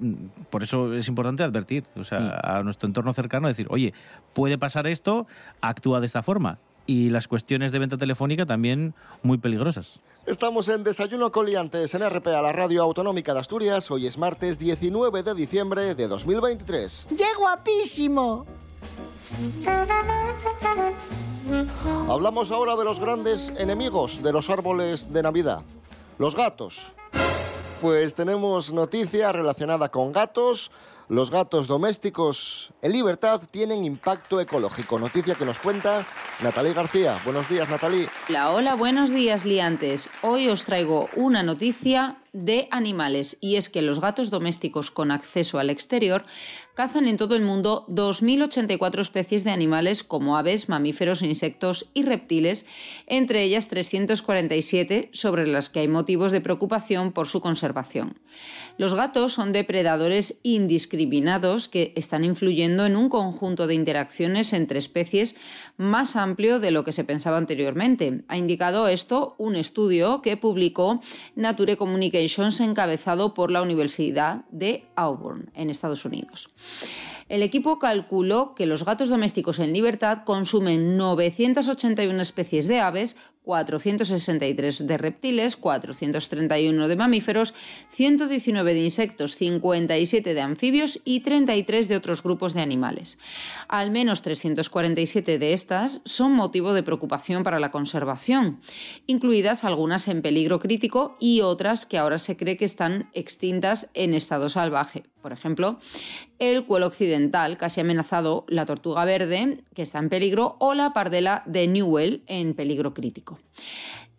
por 0.50 0.64
eso 0.64 0.94
es 0.94 1.08
importante 1.10 1.44
advertir, 1.44 1.84
o 1.98 2.04
sea, 2.06 2.20
Mm. 2.22 2.32
a 2.60 2.64
nuestro 2.64 2.88
entorno 2.88 3.12
cercano, 3.14 3.50
decir, 3.50 3.68
oye, 3.70 3.94
puede 4.34 4.58
pasar 4.58 4.88
esto, 4.88 5.28
actúa 5.60 6.00
de 6.00 6.06
esta 6.06 6.22
forma. 6.24 6.60
Y 6.88 7.10
las 7.10 7.28
cuestiones 7.28 7.72
de 7.74 7.80
venta 7.80 7.98
telefónica 7.98 8.46
también 8.46 8.94
muy 9.24 9.38
peligrosas. 9.40 10.00
Estamos 10.28 10.70
en 10.70 10.84
Desayuno 10.84 11.32
con 11.32 11.46
Liantes 11.48 11.94
en 11.96 12.04
RPA, 12.08 12.42
la 12.42 12.54
radio 12.54 12.84
autonómica 12.84 13.34
de 13.34 13.40
Asturias. 13.40 13.90
Hoy 13.92 14.06
es 14.08 14.18
martes 14.20 14.58
19 14.60 15.24
de 15.24 15.34
diciembre 15.34 15.96
de 15.96 16.08
2023. 16.08 17.08
¡Qué 17.18 17.26
guapísimo! 17.40 18.46
Hablamos 22.10 22.52
ahora 22.52 22.76
de 22.76 22.84
los 22.84 23.00
grandes 23.00 23.52
enemigos 23.58 24.24
de 24.24 24.32
los 24.32 24.50
árboles 24.50 25.12
de 25.12 25.24
Navidad, 25.24 25.62
los 26.18 26.36
gatos. 26.36 26.94
Pues 27.82 28.16
tenemos 28.16 28.72
noticia 28.72 29.32
relacionada 29.32 29.90
con 29.90 30.12
gatos. 30.12 30.72
Los 31.08 31.30
gatos 31.30 31.68
domésticos 31.68 32.72
en 32.82 32.94
libertad 32.94 33.42
tienen 33.52 33.86
impacto 33.86 34.42
ecológico. 34.42 34.98
Noticia 34.98 35.36
que 35.36 35.46
nos 35.46 35.60
cuenta 35.60 36.04
Natalie 36.42 36.74
García. 36.74 37.20
Buenos 37.24 37.48
días, 37.48 37.70
Natalie. 37.70 38.10
Hola, 38.28 38.52
hola, 38.52 38.76
buenos 38.76 39.12
días, 39.12 39.46
liantes. 39.46 40.10
Hoy 40.24 40.48
os 40.50 40.66
traigo 40.66 41.08
una 41.16 41.44
noticia 41.44 42.18
de 42.36 42.68
animales 42.70 43.38
y 43.40 43.56
es 43.56 43.70
que 43.70 43.82
los 43.82 44.02
gatos 44.02 44.30
domésticos 44.30 44.92
con 44.92 45.10
acceso 45.10 45.58
al 45.58 45.70
exterior 45.70 46.26
cazan 46.74 47.08
en 47.08 47.16
todo 47.16 47.38
el 47.38 47.44
mundo 47.44 47.86
2.084 47.88 49.00
especies 49.00 49.46
de 49.46 49.52
animales 49.52 50.04
como 50.04 50.38
aves, 50.38 50.68
mamíferos, 50.68 51.22
insectos 51.22 51.88
y 51.94 52.04
reptiles, 52.04 52.66
entre 53.08 53.44
ellas 53.44 53.70
347 53.70 55.10
sobre 55.14 55.48
las 55.48 55.70
que 55.70 55.80
hay 55.80 55.88
motivos 55.88 56.34
de 56.34 56.42
preocupación 56.42 57.14
por 57.14 57.28
su 57.28 57.40
conservación. 57.40 58.20
Los 58.78 58.94
gatos 58.94 59.32
son 59.32 59.54
depredadores 59.54 60.38
indiscriminados 60.44 61.70
que 61.70 61.94
están 61.96 62.26
influyendo 62.26 62.86
en 62.86 62.98
un 62.98 63.08
conjunto 63.08 63.68
de 63.68 63.76
interacciones 63.76 64.52
entre 64.52 64.80
especies 64.80 65.38
más 65.78 66.18
amplio 66.18 66.60
de 66.60 66.72
lo 66.72 66.84
que 66.84 66.92
se 66.92 67.06
pensaba 67.06 67.38
anteriormente. 67.38 68.26
Ha 68.28 68.38
indicado 68.38 68.90
esto 68.90 69.36
un 69.38 69.56
estudio 69.56 70.22
que 70.22 70.36
publicó 70.36 71.00
Nature 71.36 71.78
Communications 72.26 72.60
encabezado 72.60 73.36
por 73.36 73.52
la 73.52 73.62
Universidad 73.62 74.46
de 74.50 74.88
Auburn 74.96 75.52
en 75.54 75.70
Estados 75.70 76.06
Unidos. 76.06 76.48
El 77.28 77.42
equipo 77.42 77.80
calculó 77.80 78.54
que 78.54 78.68
los 78.68 78.86
gatos 78.86 79.10
domésticos 79.10 79.58
en 79.58 79.74
libertad 79.74 80.20
consumen 80.26 80.96
981 80.96 82.22
especies 82.22 82.68
de 82.68 82.80
aves, 82.80 83.16
463 83.42 84.86
de 84.86 84.98
reptiles, 84.98 85.56
431 85.56 86.88
de 86.88 86.96
mamíferos, 86.96 87.56
119 87.90 88.76
de 88.76 88.84
insectos, 88.84 89.38
57 89.38 90.36
de 90.36 90.42
anfibios 90.42 91.00
y 91.04 91.22
33 91.22 91.88
de 91.88 91.96
otros 91.96 92.22
grupos 92.22 92.54
de 92.54 92.62
animales. 92.62 93.18
Al 93.68 93.90
menos 93.90 94.22
347 94.22 95.40
de 95.40 95.54
estas 95.54 96.02
son 96.06 96.34
motivo 96.34 96.74
de 96.74 96.84
preocupación 96.84 97.42
para 97.42 97.60
la 97.60 97.72
conservación, 97.72 98.62
incluidas 99.08 99.64
algunas 99.64 100.08
en 100.10 100.22
peligro 100.22 100.60
crítico 100.60 101.18
y 101.20 101.42
otras 101.42 101.88
que 101.88 101.98
ahora 101.98 102.20
se 102.20 102.38
cree 102.38 102.58
que 102.58 102.66
están 102.66 103.10
extintas 103.14 103.90
en 103.96 104.14
estado 104.14 104.50
salvaje. 104.50 105.06
Por 105.26 105.34
ejemplo, 105.34 105.80
el 106.38 106.68
cuelo 106.68 106.86
occidental, 106.86 107.58
casi 107.58 107.82
amenazado, 107.82 108.46
la 108.48 108.68
tortuga 108.68 109.06
verde, 109.06 109.64
que 109.74 109.82
está 109.82 109.98
en 109.98 110.10
peligro, 110.10 110.56
o 110.60 110.76
la 110.76 110.94
pardela 110.94 111.42
de 111.48 111.66
Newell, 111.66 112.22
en 112.28 112.54
peligro 112.54 112.94
crítico. 112.94 113.40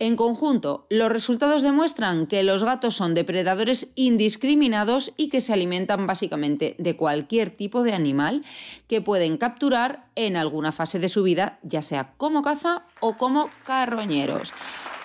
En 0.00 0.16
conjunto, 0.16 0.88
los 0.90 1.08
resultados 1.08 1.62
demuestran 1.62 2.26
que 2.26 2.42
los 2.42 2.64
gatos 2.64 2.96
son 2.96 3.14
depredadores 3.14 3.86
indiscriminados 3.94 5.12
y 5.16 5.28
que 5.28 5.40
se 5.40 5.52
alimentan 5.52 6.08
básicamente 6.08 6.74
de 6.76 6.96
cualquier 6.96 7.50
tipo 7.50 7.84
de 7.84 7.92
animal 7.92 8.42
que 8.88 9.00
pueden 9.00 9.36
capturar 9.36 10.06
en 10.16 10.36
alguna 10.36 10.72
fase 10.72 10.98
de 10.98 11.08
su 11.08 11.22
vida, 11.22 11.60
ya 11.62 11.82
sea 11.82 12.14
como 12.16 12.42
caza 12.42 12.82
o 12.98 13.16
como 13.16 13.48
carroñeros. 13.64 14.52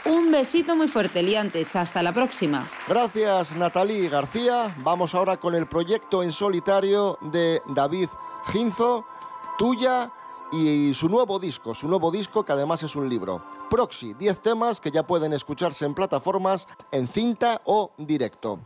Un 0.05 0.31
besito 0.31 0.75
muy 0.75 0.87
fuerte, 0.87 1.21
liantes. 1.21 1.75
Hasta 1.75 2.01
la 2.01 2.11
próxima. 2.11 2.67
Gracias, 2.87 3.55
Natalie 3.55 4.09
García. 4.09 4.75
Vamos 4.79 5.13
ahora 5.13 5.37
con 5.37 5.53
el 5.53 5.67
proyecto 5.67 6.23
en 6.23 6.31
solitario 6.31 7.19
de 7.21 7.61
David 7.67 8.09
Ginzo, 8.51 9.05
tuya 9.59 10.11
y 10.51 10.93
su 10.93 11.07
nuevo 11.07 11.39
disco, 11.39 11.75
su 11.75 11.87
nuevo 11.87 12.11
disco 12.11 12.43
que 12.43 12.51
además 12.51 12.81
es 12.83 12.95
un 12.95 13.07
libro. 13.07 13.43
Proxy, 13.69 14.13
10 14.15 14.41
temas 14.41 14.81
que 14.81 14.91
ya 14.91 15.05
pueden 15.05 15.33
escucharse 15.33 15.85
en 15.85 15.93
plataformas 15.93 16.67
en 16.91 17.07
cinta 17.07 17.61
o 17.65 17.91
directo. 17.97 18.59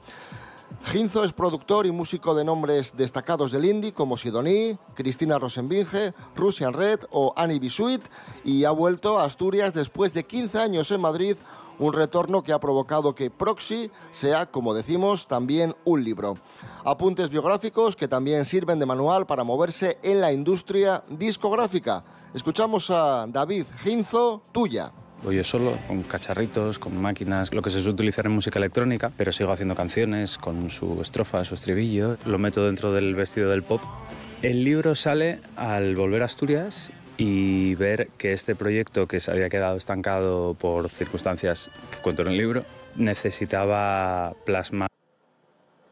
Ginzo 0.85 1.23
es 1.23 1.33
productor 1.33 1.87
y 1.87 1.91
músico 1.91 2.35
de 2.35 2.45
nombres 2.45 2.95
destacados 2.95 3.51
del 3.51 3.65
indie 3.65 3.91
como 3.91 4.17
Sidoní, 4.17 4.77
Cristina 4.93 5.39
Rosenbinge, 5.39 6.13
Russian 6.35 6.73
Red 6.73 7.01
o 7.11 7.33
Annie 7.35 7.59
Bisuit 7.59 8.01
y 8.43 8.65
ha 8.65 8.71
vuelto 8.71 9.17
a 9.17 9.25
Asturias 9.25 9.73
después 9.73 10.13
de 10.13 10.25
15 10.25 10.59
años 10.59 10.91
en 10.91 11.01
Madrid, 11.01 11.37
un 11.79 11.91
retorno 11.91 12.43
que 12.43 12.53
ha 12.53 12.59
provocado 12.59 13.15
que 13.15 13.31
Proxy 13.31 13.89
sea, 14.11 14.45
como 14.45 14.73
decimos, 14.73 15.27
también 15.27 15.75
un 15.85 16.03
libro. 16.03 16.37
Apuntes 16.83 17.29
biográficos 17.29 17.95
que 17.95 18.07
también 18.07 18.45
sirven 18.45 18.79
de 18.79 18.85
manual 18.85 19.25
para 19.25 19.43
moverse 19.43 19.97
en 20.03 20.21
la 20.21 20.31
industria 20.31 21.03
discográfica. 21.09 22.05
Escuchamos 22.33 22.91
a 22.91 23.25
David 23.27 23.65
Ginzo, 23.83 24.43
tuya. 24.51 24.93
Voy 25.23 25.37
yo 25.37 25.43
solo, 25.43 25.77
con 25.87 26.03
cacharritos, 26.03 26.77
con 26.77 27.01
máquinas, 27.01 27.53
lo 27.53 27.61
que 27.61 27.69
se 27.69 27.79
suele 27.79 27.93
utilizar 27.93 28.25
en 28.27 28.33
música 28.33 28.59
electrónica, 28.59 29.11
pero 29.17 29.31
sigo 29.31 29.51
haciendo 29.51 29.73
canciones 29.73 30.37
con 30.37 30.69
su 30.69 31.01
estrofa, 31.01 31.43
su 31.45 31.55
estribillo, 31.55 32.17
lo 32.25 32.37
meto 32.37 32.65
dentro 32.65 32.91
del 32.91 33.15
vestido 33.15 33.49
del 33.49 33.63
pop. 33.63 33.81
El 34.41 34.63
libro 34.63 34.93
sale 34.93 35.39
al 35.55 35.95
volver 35.95 36.21
a 36.21 36.25
Asturias 36.25 36.91
y 37.17 37.75
ver 37.75 38.09
que 38.17 38.33
este 38.33 38.55
proyecto 38.55 39.07
que 39.07 39.19
se 39.19 39.31
había 39.31 39.49
quedado 39.49 39.77
estancado 39.77 40.53
por 40.53 40.89
circunstancias 40.89 41.71
que 41.91 41.97
cuento 41.99 42.21
en 42.21 42.27
el 42.29 42.37
libro, 42.37 42.63
necesitaba 42.95 44.33
plasmar 44.45 44.89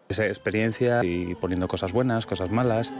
esa 0.10 0.28
experiencia 0.28 1.04
y 1.04 1.36
poniendo 1.36 1.68
cosas 1.68 1.92
buenas, 1.92 2.26
cosas 2.26 2.52
malas. 2.52 2.94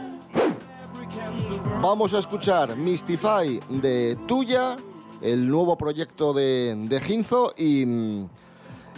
Vamos 1.80 2.14
a 2.14 2.18
escuchar 2.18 2.76
Mystify 2.76 3.60
de 3.68 4.16
Tuya, 4.26 4.76
el 5.22 5.48
nuevo 5.48 5.76
proyecto 5.76 6.32
de, 6.32 6.74
de 6.76 7.00
Ginzo 7.00 7.54
y, 7.56 7.84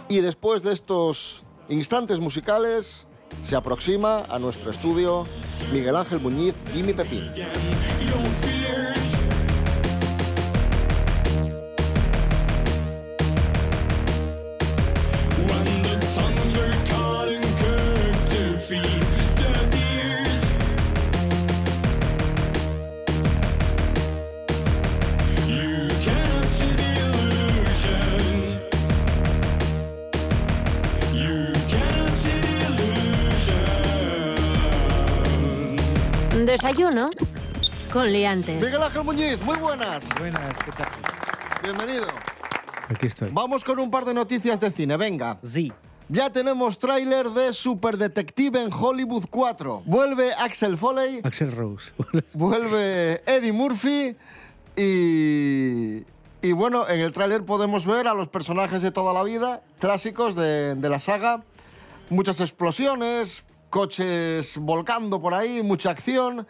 y 0.09 0.21
después 0.21 0.63
de 0.63 0.73
estos 0.73 1.43
instantes 1.69 2.19
musicales 2.19 3.07
se 3.43 3.55
aproxima 3.55 4.25
a 4.29 4.39
nuestro 4.39 4.71
estudio 4.71 5.25
Miguel 5.71 5.95
Ángel 5.95 6.19
Muñiz, 6.19 6.55
Jimmy 6.73 6.93
Pepín. 6.93 7.31
Desayuno 36.59 37.11
con 37.93 38.11
liantes. 38.11 38.59
Miguel 38.59 38.81
Ángel 38.81 39.03
Muñiz, 39.03 39.39
muy 39.43 39.59
buenas. 39.59 40.09
Buenas, 40.17 40.57
¿qué 40.65 40.71
tal? 40.71 40.87
Bienvenido. 41.61 42.07
Aquí 42.89 43.05
estoy. 43.05 43.29
Vamos 43.31 43.63
con 43.63 43.77
un 43.77 43.91
par 43.91 44.05
de 44.05 44.15
noticias 44.15 44.59
de 44.59 44.71
cine, 44.71 44.97
venga. 44.97 45.37
Sí. 45.43 45.71
Ya 46.09 46.31
tenemos 46.31 46.79
tráiler 46.79 47.29
de 47.29 47.53
Super 47.53 47.95
Detective 47.99 48.59
en 48.59 48.73
Hollywood 48.73 49.25
4. 49.29 49.83
Vuelve 49.85 50.33
Axel 50.33 50.79
Foley, 50.79 51.21
Axel 51.23 51.51
Rose. 51.51 51.91
vuelve 52.33 53.21
Eddie 53.27 53.51
Murphy 53.51 54.15
y... 54.75 56.03
Y 56.41 56.51
bueno, 56.53 56.89
en 56.89 57.01
el 57.01 57.11
tráiler 57.11 57.45
podemos 57.45 57.85
ver 57.85 58.07
a 58.07 58.15
los 58.15 58.29
personajes 58.29 58.81
de 58.81 58.89
toda 58.89 59.13
la 59.13 59.21
vida, 59.21 59.61
clásicos 59.77 60.35
de, 60.35 60.73
de 60.73 60.89
la 60.89 60.97
saga. 60.97 61.43
Muchas 62.09 62.39
explosiones, 62.39 63.43
coches 63.69 64.57
volcando 64.57 65.21
por 65.21 65.33
ahí, 65.33 65.61
mucha 65.63 65.91
acción. 65.91 66.47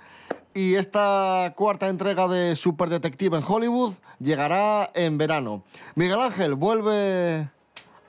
Y 0.53 0.75
esta 0.75 1.53
cuarta 1.55 1.87
entrega 1.87 2.27
de 2.27 2.55
Super 2.55 2.89
Detective 2.89 3.37
en 3.37 3.43
Hollywood 3.47 3.93
llegará 4.19 4.89
en 4.95 5.17
verano. 5.17 5.63
Miguel 5.95 6.19
Ángel, 6.19 6.55
vuelve 6.55 7.49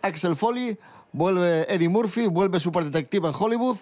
Axel 0.00 0.34
Foley, 0.34 0.78
vuelve 1.12 1.72
Eddie 1.72 1.90
Murphy, 1.90 2.26
vuelve 2.26 2.58
Super 2.58 2.84
Detective 2.84 3.28
en 3.28 3.34
Hollywood. 3.38 3.76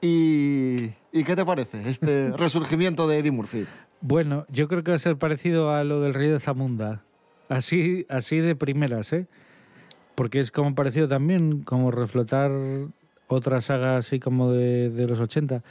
¿Y, 0.00 0.90
¿y 1.12 1.24
qué 1.24 1.34
te 1.34 1.44
parece 1.44 1.88
este 1.88 2.30
resurgimiento 2.36 3.08
de 3.08 3.18
Eddie 3.18 3.32
Murphy? 3.32 3.66
Bueno, 4.00 4.46
yo 4.48 4.68
creo 4.68 4.84
que 4.84 4.90
va 4.90 4.96
a 4.96 5.00
ser 5.00 5.16
parecido 5.16 5.72
a 5.72 5.82
lo 5.82 6.00
del 6.00 6.14
Rey 6.14 6.28
de 6.28 6.38
Zamunda. 6.38 7.02
Así, 7.48 8.06
así 8.08 8.38
de 8.38 8.54
primeras, 8.54 9.12
¿eh? 9.12 9.26
Porque 10.14 10.40
es 10.40 10.50
como 10.50 10.74
parecido 10.74 11.08
también, 11.08 11.62
como 11.62 11.90
reflotar 11.90 12.50
otra 13.28 13.60
saga 13.60 13.96
así 13.96 14.20
como 14.20 14.52
de, 14.52 14.90
de 14.90 15.06
los 15.06 15.20
80. 15.20 15.62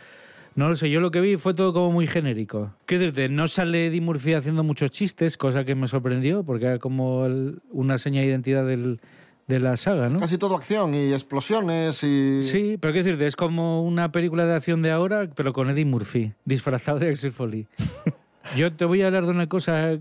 No 0.55 0.69
lo 0.69 0.75
sé, 0.75 0.89
yo 0.91 0.99
lo 1.01 1.09
que 1.09 1.19
vi 1.19 1.37
fue 1.37 1.53
todo 1.55 1.73
como 1.73 1.91
muy 1.91 2.05
genérico. 2.05 2.71
Quiero 2.85 3.05
decirte, 3.05 3.27
no 3.29 3.47
sale 3.47 3.87
Eddie 3.87 4.01
Murphy 4.01 4.33
haciendo 4.33 4.63
muchos 4.63 4.91
chistes, 4.91 5.35
cosa 5.35 5.63
que 5.65 5.73
me 5.73 5.87
sorprendió, 5.87 6.43
porque 6.43 6.65
era 6.65 6.77
como 6.79 7.25
el- 7.25 7.59
una 7.71 7.97
seña 7.97 8.21
de 8.21 8.27
identidad 8.27 8.63
del, 8.65 8.99
de 9.47 9.59
la 9.59 9.77
saga, 9.77 10.09
¿no? 10.09 10.19
Casi 10.19 10.37
todo 10.37 10.55
acción 10.55 10.93
y 10.93 11.11
explosiones 11.11 12.03
y... 12.03 12.43
Sí, 12.43 12.77
pero 12.79 12.93
quiero 12.93 13.05
decirte, 13.05 13.25
es 13.25 13.35
como 13.35 13.81
una 13.83 14.11
película 14.11 14.45
de 14.45 14.53
acción 14.53 14.83
de 14.83 14.91
ahora, 14.91 15.27
pero 15.35 15.53
con 15.53 15.71
Eddie 15.71 15.85
Murphy, 15.85 16.33
disfrazado 16.45 16.99
de 16.99 17.09
Axel 17.09 17.31
Foley. 17.31 17.65
Yo 18.55 18.71
te 18.73 18.85
voy 18.85 19.01
a 19.01 19.07
hablar 19.07 19.25
de 19.25 19.31
una 19.31 19.47
cosa 19.47 19.97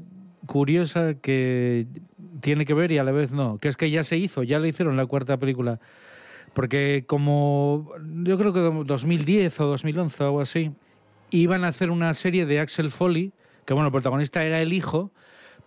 curiosa 0.47 1.15
que 1.15 1.87
tiene 2.41 2.65
que 2.67 2.75
ver 2.75 2.93
y 2.93 2.99
a 2.99 3.05
la 3.05 3.13
vez 3.13 3.33
no, 3.33 3.59
que 3.59 3.69
es 3.69 3.77
que 3.79 3.91
ya 3.91 4.03
se 4.05 4.19
hizo, 4.19 4.43
ya 4.43 4.59
le 4.59 4.69
hicieron 4.69 4.97
la 4.97 5.07
cuarta 5.07 5.37
película. 5.39 5.79
Porque 6.53 7.05
como 7.07 7.93
yo 8.25 8.37
creo 8.39 8.53
que 8.53 8.61
2010 8.61 9.61
o 9.61 9.67
2011 9.67 10.23
o 10.23 10.27
algo 10.27 10.41
así, 10.41 10.73
iban 11.31 11.65
a 11.65 11.69
hacer 11.69 11.91
una 11.91 12.13
serie 12.15 12.47
de 12.47 12.61
Axel 12.61 12.91
Foley, 12.91 13.33
que 13.65 13.75
bueno, 13.75 13.89
el 13.89 13.93
protagonista 13.93 14.45
era 14.45 14.61
el 14.61 14.73
hijo, 14.73 15.13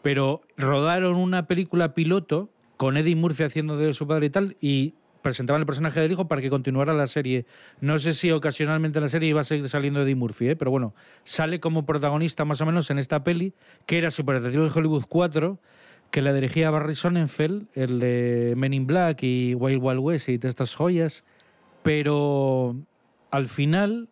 pero 0.01 0.41
rodaron 0.57 1.15
una 1.15 1.47
película 1.47 1.93
piloto 1.95 2.49
con 2.77 2.97
Eddie 2.97 3.15
Murphy 3.15 3.43
haciendo 3.43 3.77
de 3.77 3.93
su 3.93 4.07
padre 4.07 4.27
y 4.27 4.29
tal, 4.29 4.57
y 4.61 4.93
presentaban 5.25 5.59
el 5.59 5.65
personaje 5.65 5.99
del 5.99 6.11
hijo 6.11 6.27
para 6.27 6.39
que 6.39 6.51
continuara 6.51 6.93
la 6.93 7.07
serie. 7.07 7.47
No 7.81 7.97
sé 7.97 8.13
si 8.13 8.29
ocasionalmente 8.29 8.99
en 8.99 9.03
la 9.03 9.09
serie 9.09 9.29
iba 9.29 9.41
a 9.41 9.43
seguir 9.43 9.67
saliendo 9.67 10.03
Eddie 10.03 10.13
Murphy, 10.13 10.49
¿eh? 10.49 10.55
pero 10.55 10.69
bueno, 10.69 10.93
sale 11.23 11.59
como 11.59 11.83
protagonista 11.83 12.45
más 12.45 12.61
o 12.61 12.65
menos 12.67 12.91
en 12.91 12.99
esta 12.99 13.23
peli, 13.23 13.55
que 13.87 13.97
era 13.97 14.11
Super 14.11 14.35
Detective 14.35 14.67
en 14.67 14.71
Hollywood 14.71 15.05
4, 15.09 15.59
que 16.15 16.21
la 16.21 16.31
dirigía 16.31 16.71
Barry 16.71 16.95
Sonnenfeld, 16.95 17.67
el 17.73 17.99
de 17.99 18.53
Men 18.55 18.73
in 18.73 18.87
Black 18.87 19.21
y 19.23 19.53
Wild 19.53 19.83
Wild 19.83 19.99
West 19.99 20.29
y 20.29 20.37
todas 20.37 20.51
estas 20.51 20.73
joyas, 20.73 21.25
pero 21.83 22.73
al 23.31 23.49
final 23.49 24.07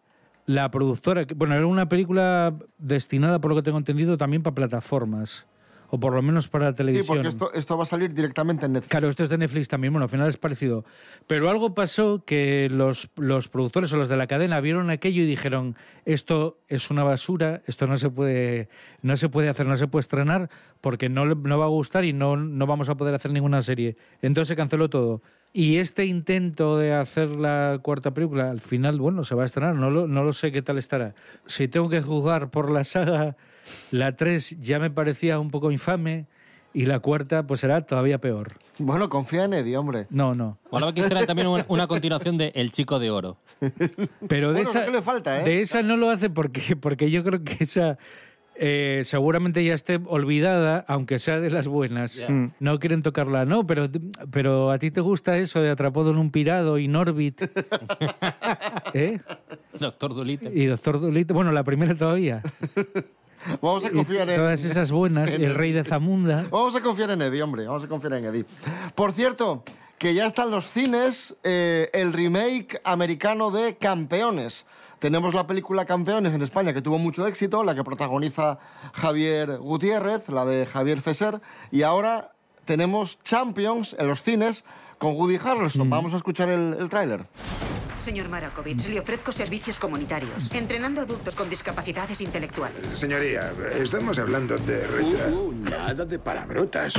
la 0.46 0.70
productora, 0.70 1.26
bueno, 1.34 1.56
era 1.56 1.66
una 1.66 1.88
película 1.88 2.56
destinada, 2.78 3.40
por 3.40 3.52
lo 3.52 3.56
que 3.56 3.62
tengo 3.62 3.78
entendido, 3.78 4.18
también 4.18 4.44
para 4.44 4.54
plataformas 4.54 5.48
o 5.96 6.00
por 6.00 6.12
lo 6.16 6.24
menos 6.24 6.48
para 6.48 6.72
Sí, 6.72 6.78
televisión. 6.78 7.06
porque 7.08 7.28
esto, 7.28 7.54
esto 7.54 7.78
va 7.78 7.84
a 7.84 7.86
salir 7.86 8.12
directamente 8.16 8.66
en 8.66 8.74
Netflix. 8.74 8.90
Claro, 8.90 9.10
esto 9.10 9.22
es 9.22 9.30
de 9.30 9.38
Netflix 9.38 9.68
también, 9.68 9.94
bueno, 9.94 10.06
al 10.06 10.10
final 10.10 10.28
es 10.28 10.38
parecido. 10.38 10.86
Pero 11.28 11.52
algo 11.52 11.76
pasó 11.76 12.24
que 12.26 12.68
los, 12.72 13.12
los 13.16 13.48
productores 13.48 13.94
o 13.94 13.98
los 13.98 14.10
de 14.10 14.18
la 14.18 14.26
cadena 14.26 14.60
vieron 14.60 14.90
aquello 14.90 15.22
y 15.22 15.28
dijeron, 15.28 15.76
esto 16.06 16.58
es 16.68 16.90
una 16.90 17.04
basura, 17.04 17.62
esto 17.68 17.86
no 17.86 17.98
se 17.98 18.10
puede, 18.10 18.70
no 19.04 19.16
se 19.18 19.30
puede 19.30 19.50
hacer, 19.50 19.68
no 19.68 19.78
se 19.78 19.88
puede 19.88 20.02
estrenar 20.02 20.50
porque 20.82 21.10
no, 21.10 21.26
no 21.26 21.60
va 21.60 21.66
a 21.66 21.70
gustar 21.70 22.06
y 22.06 22.12
no, 22.12 22.38
no 22.38 22.66
vamos 22.66 22.90
a 22.90 22.96
poder 22.96 23.14
hacer 23.14 23.32
ninguna 23.32 23.62
serie. 23.62 23.96
Entonces 24.24 24.48
se 24.48 24.56
canceló 24.56 24.90
todo. 24.90 25.22
Y 25.54 25.78
este 25.78 26.06
intento 26.06 26.80
de 26.80 26.96
hacer 26.96 27.30
la 27.30 27.78
cuarta 27.84 28.16
película, 28.16 28.50
al 28.50 28.62
final, 28.62 28.98
bueno, 28.98 29.24
se 29.24 29.36
va 29.36 29.44
a 29.44 29.46
estrenar, 29.46 29.76
no 29.76 29.92
lo, 29.92 30.08
no 30.08 30.24
lo 30.24 30.34
sé 30.34 30.52
qué 30.52 30.64
tal 30.64 30.80
estará. 30.80 31.14
Si 31.46 31.68
tengo 31.68 31.88
que 31.88 32.02
juzgar 32.02 32.50
por 32.50 32.72
la 32.72 32.84
saga, 32.84 33.38
la 33.92 34.16
3 34.16 34.60
ya 34.62 34.80
me 34.80 34.90
parecía 34.90 35.40
un 35.40 35.52
poco 35.52 35.72
infame 35.72 36.26
y 36.74 36.86
la 36.86 37.00
cuarta 37.00 37.46
pues 37.46 37.60
será 37.60 37.82
todavía 37.82 38.18
peor. 38.20 38.54
Bueno, 38.80 39.10
confía 39.10 39.46
en 39.46 39.54
Eddie, 39.54 39.78
hombre. 39.78 40.08
No, 40.10 40.34
no. 40.34 40.58
Molaba 40.72 40.94
que 40.94 41.02
hicieran 41.02 41.26
también 41.26 41.48
una, 41.48 41.66
una 41.68 41.88
continuación 41.88 42.38
de 42.38 42.52
El 42.56 42.72
Chico 42.72 43.00
de 43.00 43.12
Oro. 43.12 43.38
Pero 44.28 44.54
de 44.54 44.64
Bueno, 44.64 44.70
esa, 44.70 44.86
que 44.86 44.92
le 44.92 45.02
falta, 45.02 45.42
¿eh? 45.42 45.46
de 45.46 45.62
esa 45.62 45.82
no 45.84 45.98
lo 45.98 46.10
hace 46.10 46.30
porque, 46.30 46.76
porque 46.76 47.12
yo 47.12 47.24
creo 47.24 47.44
que 47.44 47.64
esa 47.64 47.98
eh, 48.56 49.02
seguramente 49.04 49.64
ya 49.64 49.74
esté 49.74 50.00
olvidada, 50.06 50.86
aunque 50.88 51.20
sea 51.20 51.40
de 51.40 51.50
las 51.50 51.68
buenas. 51.68 52.16
Ya. 52.16 52.30
Mm. 52.30 52.54
No 52.60 52.80
quieren 52.80 53.02
tocarla, 53.02 53.46
no, 53.46 53.66
pero, 53.66 53.90
pero 54.32 54.72
a 54.72 54.78
ti 54.78 54.92
te 54.92 55.02
gusta 55.02 55.38
eso 55.38 55.62
de 55.62 55.70
Atrapado 55.70 56.12
en 56.12 56.18
un 56.18 56.32
Pirado 56.32 56.78
y 56.78 56.88
Norbit. 56.88 57.42
¿Eh? 58.94 59.20
Doctor 59.80 60.14
Dolittle. 60.14 60.52
Y 60.54 60.66
Doctor 60.66 61.02
Dolittle. 61.02 61.34
Bueno, 61.34 61.52
la 61.52 61.64
primera 61.64 61.96
todavía. 61.96 62.42
Vamos 63.62 63.86
a 63.86 63.90
confiar 63.92 64.30
en... 64.30 64.36
Todas 64.38 64.64
esas 64.64 64.92
buenas. 64.92 65.30
en- 65.32 65.44
El 65.44 65.54
Rey 65.56 65.72
de 65.72 65.84
Zamunda. 65.84 66.46
Vamos 66.52 66.76
a 66.76 66.82
confiar 66.82 67.10
en 67.12 67.22
Eddie, 67.22 67.42
hombre. 67.44 67.66
Vamos 67.66 67.84
a 67.84 67.88
confiar 67.88 68.14
en 68.14 68.26
Eddie. 68.26 68.46
Por 68.96 69.12
cierto, 69.12 69.64
que 69.98 70.14
ya 70.14 70.26
está 70.26 70.44
en 70.44 70.52
los 70.52 70.68
cines 70.68 71.36
eh, 71.44 71.90
el 71.94 72.14
remake 72.14 72.80
americano 72.84 73.52
de 73.52 73.76
Campeones. 73.78 74.66
Tenemos 75.00 75.34
la 75.34 75.46
película 75.46 75.86
Campeones 75.86 76.34
en 76.34 76.42
España, 76.42 76.74
que 76.74 76.82
tuvo 76.82 76.98
mucho 76.98 77.28
éxito, 77.28 77.64
la 77.64 77.76
que 77.76 77.84
protagoniza 77.84 78.58
Javier 78.94 79.58
Gutiérrez, 79.58 80.30
la 80.30 80.46
de 80.46 80.66
Javier 80.66 81.02
Fesser, 81.02 81.42
y 81.72 81.82
ahora 81.82 82.32
tenemos 82.64 83.20
Champions 83.20 83.96
en 84.00 84.08
los 84.08 84.24
cines 84.24 84.64
con 84.98 85.16
Woody 85.18 85.38
Harrelson. 85.44 85.90
Vamos 85.90 86.14
a 86.14 86.18
escuchar 86.18 86.48
el, 86.50 86.78
el 86.80 86.88
tráiler. 86.88 87.26
Señor 88.04 88.28
Marakovich, 88.28 88.90
le 88.90 89.00
ofrezco 89.00 89.32
servicios 89.32 89.80
comunitarios, 89.80 90.52
entrenando 90.52 91.00
adultos 91.00 91.36
con 91.36 91.50
discapacidades 91.50 92.20
intelectuales. 92.20 92.86
Señoría, 92.86 93.54
estamos 93.80 94.20
hablando 94.20 94.58
de 94.58 94.86
retra... 94.86 95.30
nada 95.54 96.04
de 96.04 96.20
palabrotas. 96.20 96.96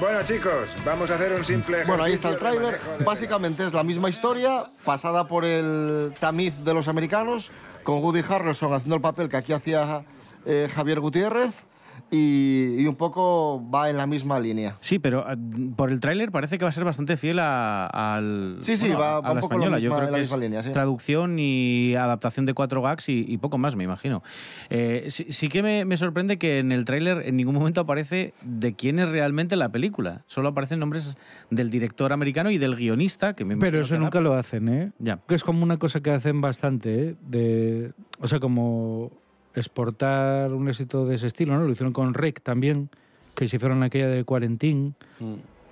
Bueno, 0.00 0.24
chicos, 0.24 0.76
vamos 0.84 1.12
a 1.12 1.14
hacer 1.14 1.32
un 1.32 1.44
simple 1.44 1.84
Bueno, 1.84 2.02
ahí 2.02 2.14
está 2.14 2.30
el 2.30 2.38
tráiler. 2.38 2.80
Básicamente 3.04 3.64
es 3.64 3.72
la 3.72 3.84
misma 3.84 4.08
historia, 4.08 4.68
pasada 4.84 5.28
por 5.28 5.44
el 5.44 6.12
tamiz 6.18 6.56
de 6.64 6.74
los 6.74 6.88
americanos, 6.88 7.52
con 7.84 8.02
Woody 8.02 8.24
Harrelson 8.28 8.72
haciendo 8.72 8.96
el 8.96 9.02
papel 9.02 9.28
que 9.28 9.36
aquí 9.36 9.52
hacía 9.52 10.04
eh, 10.44 10.68
Javier 10.74 10.98
Gutiérrez, 10.98 11.66
y, 12.10 12.74
y 12.78 12.86
un 12.86 12.96
poco 12.96 13.62
va 13.72 13.88
en 13.90 13.96
la 13.96 14.06
misma 14.06 14.38
línea. 14.40 14.76
Sí, 14.80 14.98
pero 14.98 15.24
ah, 15.26 15.36
por 15.76 15.90
el 15.90 16.00
tráiler 16.00 16.30
parece 16.30 16.58
que 16.58 16.64
va 16.64 16.68
a 16.68 16.72
ser 16.72 16.84
bastante 16.84 17.16
fiel 17.16 17.38
a, 17.38 17.86
al, 17.86 18.56
Sí, 18.60 18.76
sí, 18.76 18.86
bueno, 18.88 19.00
va- 19.00 19.16
a 19.16 19.20
va 19.20 19.30
un 19.30 19.34
la 19.36 19.40
poco 19.40 19.54
en 19.54 19.60
la 19.60 19.76
española. 19.76 19.78
Yo 19.78 19.90
misma- 19.90 19.96
creo 19.96 20.06
en 20.08 20.12
la 20.12 20.18
que 20.18 20.22
misma 20.22 20.36
es 20.36 20.42
línea, 20.42 20.62
sí. 20.62 20.70
traducción 20.72 21.38
y 21.38 21.94
adaptación 21.94 22.46
de 22.46 22.54
cuatro 22.54 22.82
gags 22.82 23.08
y, 23.08 23.24
y 23.28 23.38
poco 23.38 23.58
más, 23.58 23.76
me 23.76 23.84
imagino. 23.84 24.22
Eh, 24.70 25.06
sí, 25.08 25.26
sí 25.30 25.48
que 25.48 25.62
me, 25.62 25.84
me 25.84 25.96
sorprende 25.96 26.38
que 26.38 26.58
en 26.58 26.72
el 26.72 26.84
tráiler 26.84 27.22
en 27.26 27.36
ningún 27.36 27.54
momento 27.54 27.80
aparece 27.80 28.34
de 28.42 28.74
quién 28.74 28.98
es 28.98 29.08
realmente 29.08 29.56
la 29.56 29.68
película. 29.70 30.22
Solo 30.26 30.48
aparecen 30.48 30.80
nombres 30.80 31.16
del 31.50 31.70
director 31.70 32.12
americano 32.12 32.50
y 32.50 32.58
del 32.58 32.74
guionista. 32.76 33.34
Que 33.34 33.44
me 33.44 33.56
Pero 33.56 33.80
eso 33.80 33.94
que 33.94 34.00
nunca 34.00 34.20
lo 34.20 34.34
hacen, 34.34 34.68
¿eh? 34.68 34.92
Ya. 34.98 35.18
Que 35.28 35.34
es 35.34 35.44
como 35.44 35.62
una 35.62 35.78
cosa 35.78 36.00
que 36.00 36.10
hacen 36.10 36.40
bastante, 36.40 37.08
¿eh? 37.10 37.14
De, 37.28 37.92
o 38.18 38.26
sea, 38.26 38.40
como 38.40 39.10
exportar 39.54 40.52
un 40.52 40.68
éxito 40.68 41.06
de 41.06 41.16
ese 41.16 41.26
estilo, 41.26 41.56
¿no? 41.56 41.64
Lo 41.64 41.72
hicieron 41.72 41.92
con 41.92 42.14
Rec 42.14 42.42
también, 42.42 42.90
que 43.34 43.48
se 43.48 43.56
hicieron 43.56 43.82
aquella 43.82 44.08
de 44.08 44.24
Quarentín. 44.24 44.94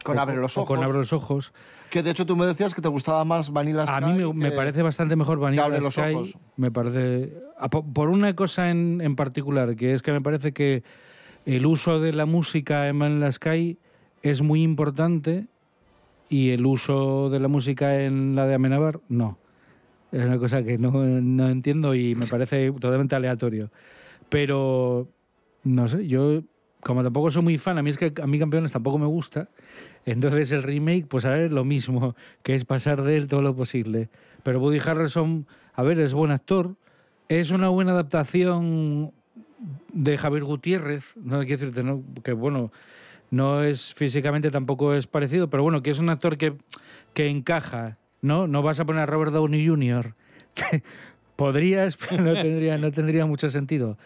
Con 0.04 0.18
O 0.18 0.20
Abre 0.20 0.36
los 0.36 0.56
Ojos. 0.56 0.68
con 0.68 0.84
Abre 0.84 0.98
los 0.98 1.12
Ojos. 1.12 1.52
Que 1.90 2.02
de 2.02 2.10
hecho 2.10 2.26
tú 2.26 2.36
me 2.36 2.44
decías 2.46 2.74
que 2.74 2.82
te 2.82 2.88
gustaba 2.88 3.24
más 3.24 3.50
Vanilla 3.50 3.86
Sky. 3.86 3.94
A 3.94 4.00
mí 4.00 4.32
me, 4.34 4.50
parece 4.52 4.82
bastante 4.82 5.16
mejor 5.16 5.38
Vanilla 5.38 5.64
Abre 5.64 5.80
los 5.80 5.94
Sky. 5.94 6.14
Ojos. 6.14 6.38
Me 6.56 6.70
parece... 6.70 7.32
Por 7.94 8.08
una 8.08 8.34
cosa 8.36 8.70
en, 8.70 9.00
en 9.00 9.16
particular, 9.16 9.74
que 9.74 9.94
es 9.94 10.02
que 10.02 10.12
me 10.12 10.20
parece 10.20 10.52
que 10.52 10.82
el 11.46 11.66
uso 11.66 11.98
de 12.00 12.12
la 12.12 12.26
música 12.26 12.88
en 12.88 12.98
Vanilla 12.98 13.32
Sky 13.32 13.78
es 14.22 14.42
muy 14.42 14.62
importante 14.62 15.46
y 16.28 16.50
el 16.50 16.66
uso 16.66 17.30
de 17.30 17.40
la 17.40 17.48
música 17.48 18.02
en 18.02 18.34
la 18.34 18.46
de 18.46 18.54
Amenábar, 18.54 19.00
no. 19.08 19.38
Es 20.12 20.24
una 20.24 20.38
cosa 20.38 20.62
que 20.62 20.78
no, 20.78 20.90
no 20.90 21.48
entiendo 21.48 21.94
y 21.94 22.14
me 22.14 22.26
parece 22.26 22.70
totalmente 22.72 23.14
aleatorio. 23.14 23.70
Pero, 24.28 25.08
no 25.64 25.88
sé, 25.88 26.06
yo 26.06 26.42
como 26.80 27.02
tampoco 27.02 27.30
soy 27.30 27.42
muy 27.42 27.58
fan, 27.58 27.78
a 27.78 27.82
mí 27.82 27.90
es 27.90 27.98
que 27.98 28.12
a 28.22 28.26
mí 28.26 28.38
Campeones 28.38 28.72
tampoco 28.72 28.98
me 28.98 29.06
gusta, 29.06 29.48
entonces 30.06 30.52
el 30.52 30.62
remake, 30.62 31.06
pues 31.06 31.24
a 31.24 31.30
ver, 31.30 31.52
lo 31.52 31.64
mismo, 31.64 32.14
que 32.42 32.54
es 32.54 32.64
pasar 32.64 33.02
de 33.02 33.16
él 33.16 33.28
todo 33.28 33.42
lo 33.42 33.54
posible. 33.54 34.08
Pero 34.42 34.60
Woody 34.60 34.78
Harrelson, 34.78 35.46
a 35.74 35.82
ver, 35.82 35.98
es 35.98 36.14
buen 36.14 36.30
actor, 36.30 36.76
es 37.28 37.50
una 37.50 37.68
buena 37.68 37.92
adaptación 37.92 39.12
de 39.92 40.16
Javier 40.16 40.44
Gutiérrez, 40.44 41.14
no 41.16 41.40
quiero 41.40 41.58
decirte, 41.58 41.82
¿no? 41.82 42.02
que 42.22 42.32
bueno, 42.32 42.70
no 43.30 43.62
es 43.62 43.92
físicamente 43.92 44.50
tampoco 44.50 44.94
es 44.94 45.06
parecido, 45.06 45.50
pero 45.50 45.62
bueno, 45.62 45.82
que 45.82 45.90
es 45.90 45.98
un 45.98 46.08
actor 46.08 46.38
que, 46.38 46.54
que 47.12 47.28
encaja, 47.28 47.98
¿no? 48.20 48.46
No 48.46 48.62
vas 48.62 48.80
a 48.80 48.84
poner 48.84 49.02
a 49.02 49.06
Robert 49.06 49.32
Downey 49.32 49.66
Jr. 49.66 50.14
Podrías, 51.36 51.96
pero 51.96 52.22
no 52.22 52.32
tendría, 52.32 52.78
no 52.78 52.90
tendría 52.90 53.24
mucho 53.26 53.48
sentido. 53.48 53.96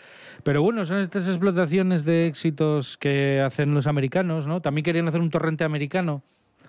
Pero 0.43 0.63
bueno, 0.63 0.85
son 0.85 0.99
estas 0.99 1.29
explotaciones 1.29 2.05
de 2.05 2.27
éxitos 2.27 2.99
que 2.99 3.41
hacen 3.41 3.75
los 3.75 3.87
americanos, 3.87 4.47
¿no? 4.47 4.61
También 4.61 4.85
querían 4.85 5.09
hacer 5.09 5.21
un 5.21 5.31
torrente 5.31 5.65
americano 5.65 6.23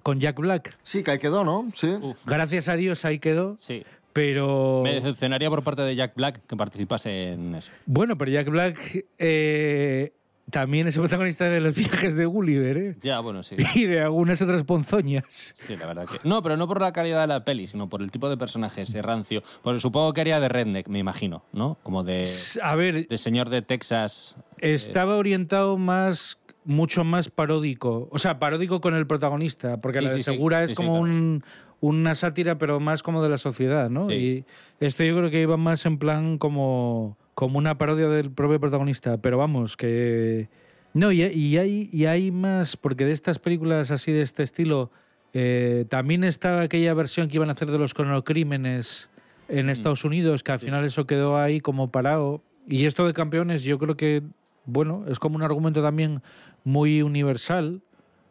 con 0.03 0.19
Jack 0.19 0.38
Black. 0.38 0.77
Sí, 0.84 1.03
que 1.03 1.12
ahí 1.12 1.19
quedó, 1.19 1.43
¿no? 1.43 1.69
Sí. 1.73 1.97
Gracias 2.25 2.67
a 2.67 2.75
Dios 2.75 3.03
ahí 3.03 3.19
quedó. 3.19 3.56
Sí. 3.60 3.84
Pero. 4.13 4.82
Me 4.84 4.93
decepcionaría 4.93 5.49
por 5.49 5.63
parte 5.63 5.82
de 5.82 5.95
Jack 5.95 6.15
Black 6.15 6.41
que 6.47 6.56
participase 6.56 7.34
en 7.34 7.56
eso. 7.56 7.71
Bueno, 7.86 8.17
pero 8.17 8.32
Jack 8.32 8.49
Black 8.49 9.06
eh, 9.17 10.13
también 10.49 10.88
es 10.88 10.95
el 10.95 11.01
protagonista 11.01 11.45
de 11.45 11.60
los 11.62 11.73
viajes 11.75 12.15
de 12.15 12.25
Gulliver, 12.25 12.77
¿eh? 12.77 12.97
Ya, 13.01 13.19
bueno, 13.21 13.43
sí. 13.43 13.56
Y 13.75 13.86
de 13.86 14.01
algunas 14.01 14.41
otras 14.41 14.63
ponzoñas. 14.63 15.53
Sí, 15.56 15.75
la 15.75 15.86
verdad 15.88 16.06
que. 16.08 16.27
No, 16.27 16.41
pero 16.43 16.58
no 16.58 16.67
por 16.67 16.79
la 16.82 16.91
calidad 16.93 17.21
de 17.21 17.27
la 17.27 17.43
peli, 17.45 17.65
sino 17.67 17.89
por 17.89 18.01
el 18.01 18.12
tipo 18.12 18.29
de 18.29 18.38
personaje, 18.38 18.82
ese 18.84 19.01
rancio. 19.01 19.41
Pues 19.63 19.82
supongo 19.82 20.13
que 20.13 20.21
haría 20.21 20.39
de 20.39 20.49
Redneck, 20.49 20.88
me 20.89 20.99
imagino, 20.99 21.43
¿no? 21.53 21.77
Como 21.84 22.03
de. 22.03 22.27
A 22.62 22.75
ver. 22.75 23.08
De 23.08 23.17
señor 23.17 23.49
de 23.49 23.62
Texas. 23.62 24.36
eh, 24.60 24.73
Estaba 24.73 25.15
orientado 25.15 25.77
más 25.77 26.39
mucho 26.65 27.03
más 27.03 27.29
paródico, 27.29 28.08
o 28.10 28.17
sea, 28.17 28.39
paródico 28.39 28.79
con 28.79 28.95
el 28.95 29.06
protagonista, 29.06 29.82
porque 29.82 29.99
Sí, 29.99 30.06
la 30.06 30.12
de 30.13 30.17
sí. 30.19 30.23
Segura 30.23 30.63
es 30.63 30.69
Sí, 30.69 30.75
como 30.77 30.91
claro. 31.01 31.03
un, 31.03 31.43
una 31.82 32.15
sátira, 32.15 32.58
pero 32.58 32.79
más 32.79 33.03
como 33.03 33.21
de 33.21 33.27
la 33.27 33.38
sociedad, 33.38 33.89
¿no? 33.89 34.10
Y 34.10 34.45
esto 34.79 35.03
yo 35.03 35.13
creo 35.17 35.29
que 35.29 35.41
iba 35.41 35.58
más 35.58 35.86
en 35.86 35.97
plan 35.97 36.38
como, 36.38 37.17
como 37.36 37.58
una 37.58 37.78
parodia 37.78 38.08
del 38.08 38.32
propio 38.32 38.60
protagonista, 38.60 39.17
pero 39.17 39.38
vamos, 39.38 39.78
que... 39.78 40.50
No, 40.93 41.12
y, 41.12 41.24
y 41.24 41.58
hay, 41.58 41.89
y 41.91 42.06
hay 42.06 42.32
más, 42.32 42.78
porque 42.78 43.06
de 43.06 43.13
estas 43.13 43.39
películas 43.39 43.89
así 43.89 44.12
de 44.12 44.22
este 44.22 44.43
estilo, 44.43 44.91
eh, 45.34 45.86
también 45.89 46.24
estaba 46.24 46.62
aquella 46.62 46.93
versión 46.93 47.28
que 47.28 47.38
iban 47.38 47.50
a 47.50 47.54
hacer 47.54 47.72
de 47.72 47.80
los 47.80 47.96
cronocrímenes 47.96 49.10
Mm. 49.50 49.58
en 49.58 49.69
Estados 49.69 50.06
Unidos, 50.06 50.43
que 50.43 50.52
al 50.52 50.60
final 50.60 50.84
eso 50.86 51.06
quedó 51.06 51.38
ahí 51.38 51.60
como 51.60 51.91
parado. 51.91 52.41
Y 52.67 52.86
esto 52.86 53.06
de 53.06 53.13
campeones, 53.13 53.63
yo 53.63 53.78
creo 53.78 53.98
que, 53.98 54.24
bueno, 54.65 55.04
es 55.08 55.19
como 55.19 55.36
un 55.36 55.43
argumento 55.43 55.82
también 55.82 56.22
muy 56.63 57.02
universal, 57.02 57.82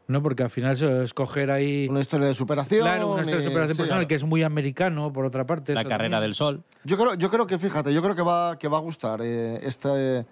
¿no? 0.09 0.23
Porque 0.23 0.43
al 0.43 0.51
final 0.51 0.77
se 0.77 1.03
escoger 1.03 1.51
ahí. 1.51 1.89
Una 1.89 2.01
historia 2.01 2.27
de 2.27 2.35
superación. 2.35 2.83
Claro, 2.83 3.13
una 3.13 3.21
historia 3.21 3.41
de 3.41 3.49
superación 3.49 3.75
sí, 3.75 3.79
personal 3.79 4.01
claro. 4.01 4.09
que 4.09 4.15
es 4.15 4.25
muy 4.25 4.43
americano, 4.43 5.13
por 5.13 5.25
otra 5.25 5.47
parte. 5.47 5.75
La 5.75 5.81
eso 5.81 5.89
carrera 5.89 6.17
también. 6.17 6.23
del 6.23 6.35
sol. 6.35 6.63
Yo 6.85 6.97
creo, 6.97 7.15
yo 7.15 7.31
creo 7.31 7.47
que, 7.47 7.59
fíjate, 7.59 7.93
yo 7.93 8.03
creo 8.03 8.15
que 8.15 8.23
va, 8.23 8.59
que 8.59 8.69
va 8.69 8.79
a 8.79 8.81
gustar 8.81 9.21
eh, 9.23 9.61
este, 9.63 10.27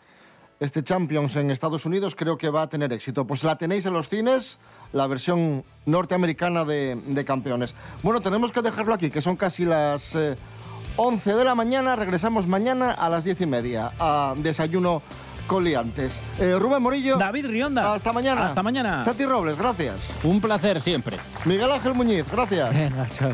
este 0.58 0.82
Champions 0.82 1.36
en 1.36 1.50
Estados 1.50 1.86
Unidos, 1.86 2.14
creo 2.14 2.36
que 2.36 2.50
va 2.50 2.62
a 2.62 2.68
tener 2.68 2.92
éxito. 2.92 3.26
Pues 3.26 3.44
la 3.44 3.56
tenéis 3.56 3.86
en 3.86 3.92
los 3.92 4.08
cines, 4.08 4.58
la 4.92 5.06
versión 5.06 5.64
norteamericana 5.86 6.64
de, 6.64 6.96
de 7.06 7.24
Campeones. 7.24 7.74
Bueno, 8.02 8.20
tenemos 8.20 8.52
que 8.52 8.62
dejarlo 8.62 8.94
aquí, 8.94 9.10
que 9.10 9.22
son 9.22 9.36
casi 9.36 9.64
las 9.64 10.14
eh, 10.16 10.36
11 10.96 11.34
de 11.34 11.44
la 11.44 11.54
mañana. 11.54 11.96
Regresamos 11.96 12.46
mañana 12.46 12.92
a 12.92 13.08
las 13.08 13.24
10 13.24 13.40
y 13.40 13.46
media 13.46 13.92
a 13.98 14.34
Desayuno 14.36 15.02
con 15.50 15.64
Liantes. 15.64 16.20
Eh, 16.38 16.54
Rubén 16.56 16.80
Morillo. 16.80 17.16
David 17.16 17.46
Rionda. 17.46 17.92
Hasta 17.92 18.12
mañana. 18.12 18.46
Hasta 18.46 18.62
mañana. 18.62 19.04
Santi 19.04 19.26
Robles, 19.26 19.58
gracias. 19.58 20.12
Un 20.22 20.40
placer 20.40 20.80
siempre. 20.80 21.18
Miguel 21.44 21.72
Ángel 21.72 21.92
Muñiz, 21.92 22.24
gracias. 22.30 22.70
Venga, 22.72 23.08
chao. 23.10 23.32